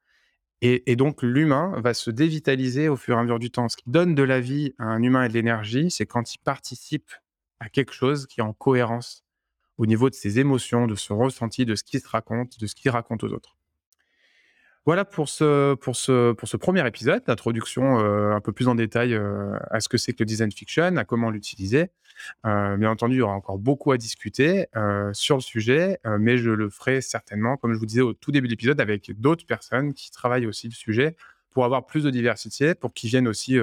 Et, 0.67 0.95
donc 0.95 1.21
l'humain 1.21 1.79
va 1.79 1.93
se 1.93 2.09
dévitaliser 2.09 2.89
au 2.89 2.95
fur 2.95 3.15
et 3.15 3.19
à 3.19 3.23
mesure 3.23 3.37
du 3.37 3.51
temps. 3.51 3.69
Ce 3.69 3.77
qui 3.77 3.83
donne 3.87 4.15
de 4.15 4.23
la 4.23 4.39
vie 4.39 4.73
à 4.79 4.85
un 4.85 5.03
humain 5.03 5.23
et 5.23 5.27
de 5.27 5.33
l'énergie, 5.33 5.91
c'est 5.91 6.07
quand 6.07 6.33
il 6.33 6.39
participe 6.39 7.11
à 7.59 7.69
quelque 7.69 7.93
chose 7.93 8.25
qui 8.25 8.39
est 8.39 8.43
en 8.43 8.53
cohérence 8.53 9.23
au 9.77 9.85
niveau 9.85 10.09
de 10.09 10.15
ses 10.15 10.39
émotions, 10.39 10.87
de 10.87 10.95
son 10.95 11.17
ressenti, 11.17 11.65
de 11.65 11.75
ce 11.75 11.83
qu'il 11.83 11.99
se 11.99 12.07
raconte, 12.07 12.59
de 12.59 12.65
ce 12.65 12.73
qu'il 12.73 12.89
raconte 12.89 13.23
aux 13.23 13.31
autres. 13.31 13.57
Voilà 14.85 15.03
pour 15.03 15.29
ce, 15.29 15.73
pour 15.73 15.95
ce, 15.95 16.33
pour 16.33 16.47
ce 16.47 16.57
premier 16.57 16.85
épisode 16.85 17.23
d'introduction 17.25 17.99
euh, 17.99 18.35
un 18.35 18.39
peu 18.39 18.51
plus 18.51 18.67
en 18.67 18.75
détail 18.75 19.15
euh, 19.15 19.57
à 19.71 19.79
ce 19.79 19.89
que 19.89 19.97
c'est 19.97 20.13
que 20.13 20.19
le 20.19 20.27
design 20.27 20.51
fiction, 20.51 20.95
à 20.97 21.05
comment 21.05 21.31
l'utiliser. 21.31 21.89
Euh, 22.45 22.77
bien 22.77 22.91
entendu, 22.91 23.15
il 23.15 23.17
y 23.17 23.21
aura 23.21 23.33
encore 23.33 23.57
beaucoup 23.57 23.91
à 23.93 23.97
discuter 23.97 24.67
sur 25.13 25.37
le 25.37 25.41
sujet, 25.41 25.99
mais 26.19 26.37
je 26.37 26.51
le 26.51 26.69
ferai 26.69 27.01
certainement, 27.01 27.57
comme 27.57 27.73
je 27.73 27.79
vous 27.79 27.87
disais 27.87 28.01
au 28.01 28.13
tout 28.13 28.31
début 28.31 28.47
de 28.47 28.53
l'épisode, 28.53 28.79
avec 28.79 29.11
d'autres 29.19 29.45
personnes 29.47 29.93
qui 29.93 30.11
travaillent 30.11 30.45
aussi 30.45 30.67
le 30.67 30.73
sujet 30.73 31.15
pour 31.49 31.65
avoir 31.65 31.87
plus 31.87 32.03
de 32.03 32.11
diversité, 32.11 32.75
pour 32.75 32.93
qu'ils 32.93 33.09
viennent 33.09 33.27
aussi 33.27 33.57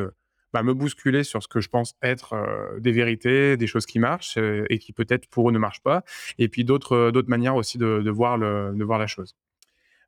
bah, 0.53 0.63
me 0.63 0.75
bousculer 0.75 1.23
sur 1.25 1.43
ce 1.43 1.49
que 1.49 1.61
je 1.61 1.69
pense 1.69 1.95
être 2.03 2.35
des 2.81 2.93
vérités, 2.93 3.57
des 3.57 3.67
choses 3.69 3.87
qui 3.87 4.01
marchent 4.01 4.39
et 4.39 4.79
qui 4.79 4.93
peut-être 4.93 5.29
pour 5.29 5.49
eux 5.49 5.53
ne 5.53 5.59
marchent 5.59 5.83
pas, 5.83 6.05
et 6.39 6.49
puis 6.49 6.65
d'autres 6.65 7.25
manières 7.29 7.57
aussi 7.57 7.79
de 7.79 8.11
voir 8.11 8.37
le, 8.37 8.73
de 8.75 8.85
voir 8.85 8.99
la 8.99 9.07
chose. 9.07 9.37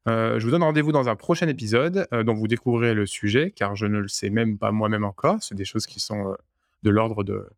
Euh, 0.07 0.39
je 0.39 0.45
vous 0.45 0.51
donne 0.51 0.63
rendez-vous 0.63 0.93
dans 0.93 1.09
un 1.09 1.17
prochain 1.17 1.49
épisode 1.49 2.07
euh, 2.13 2.23
dont 2.23 2.35
vous 2.35 2.47
découvrirez 2.47 2.95
le 2.95 3.07
sujet, 3.07 3.51
car 3.51 3.75
je 3.75 3.87
ne 3.87 3.99
le 3.99 4.09
sais 4.09 4.31
même 4.31 4.59
pas 4.59 4.71
moi-même 4.71 5.05
encore. 5.05 5.43
C'est 5.43 5.55
des 5.55 5.65
choses 5.65 5.87
qui 5.87 6.01
sont 6.01 6.31
euh, 6.31 6.35
de 6.83 6.91
l'ordre 6.91 7.25
de, 7.25 7.49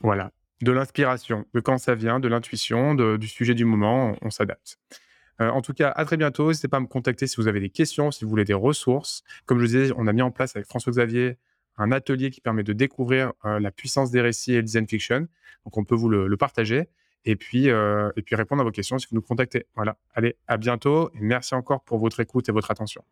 voilà, 0.00 0.32
de 0.62 0.72
l'inspiration, 0.72 1.44
de 1.52 1.60
quand 1.60 1.76
ça 1.76 1.94
vient, 1.94 2.20
de 2.20 2.28
l'intuition, 2.28 2.94
du 2.94 3.28
sujet 3.28 3.54
du 3.54 3.66
moment. 3.66 4.16
On, 4.22 4.30
s'adapte. 4.30 4.78
En 5.38 5.60
tout 5.60 5.74
cas, 5.74 5.90
à 5.90 6.04
très 6.04 6.16
bientôt. 6.16 6.48
N'hésitez 6.48 6.68
pas 6.68 6.78
à 6.78 6.80
me 6.80 6.86
contacter 6.86 7.26
si 7.26 7.36
vous 7.36 7.48
avez 7.48 7.60
des 7.60 7.68
questions, 7.68 8.10
si 8.10 8.24
vous 8.24 8.30
voulez 8.30 8.44
des 8.44 8.54
ressources. 8.54 9.24
Comme 9.44 9.58
je 9.58 9.64
vous 9.64 9.72
disais, 9.72 9.92
on 9.98 10.06
a 10.06 10.12
mis 10.12 10.22
en 10.22 10.30
place 10.30 10.56
avec 10.56 10.66
François-Xavier 10.68 11.36
un 11.76 11.90
atelier 11.90 12.30
qui 12.30 12.40
permet 12.40 12.62
de 12.62 12.72
découvrir 12.72 13.32
la 13.44 13.70
puissance 13.70 14.10
des 14.10 14.20
récits 14.20 14.52
et 14.52 14.56
le 14.56 14.62
design 14.62 14.86
fiction. 14.86 15.26
Donc, 15.64 15.76
on 15.76 15.84
peut 15.84 15.96
vous 15.96 16.08
le 16.08 16.36
partager 16.36 16.88
et 17.24 17.36
puis, 17.36 17.70
euh, 17.70 18.10
et 18.16 18.22
puis 18.22 18.34
répondre 18.36 18.62
à 18.62 18.64
vos 18.64 18.70
questions 18.70 18.98
si 18.98 19.06
vous 19.10 19.16
nous 19.16 19.22
contactez. 19.22 19.66
Voilà. 19.74 19.96
Allez, 20.14 20.36
à 20.48 20.56
bientôt 20.56 21.10
et 21.14 21.20
merci 21.20 21.54
encore 21.54 21.82
pour 21.84 21.98
votre 21.98 22.20
écoute 22.20 22.48
et 22.48 22.52
votre 22.52 22.70
attention. 22.70 23.04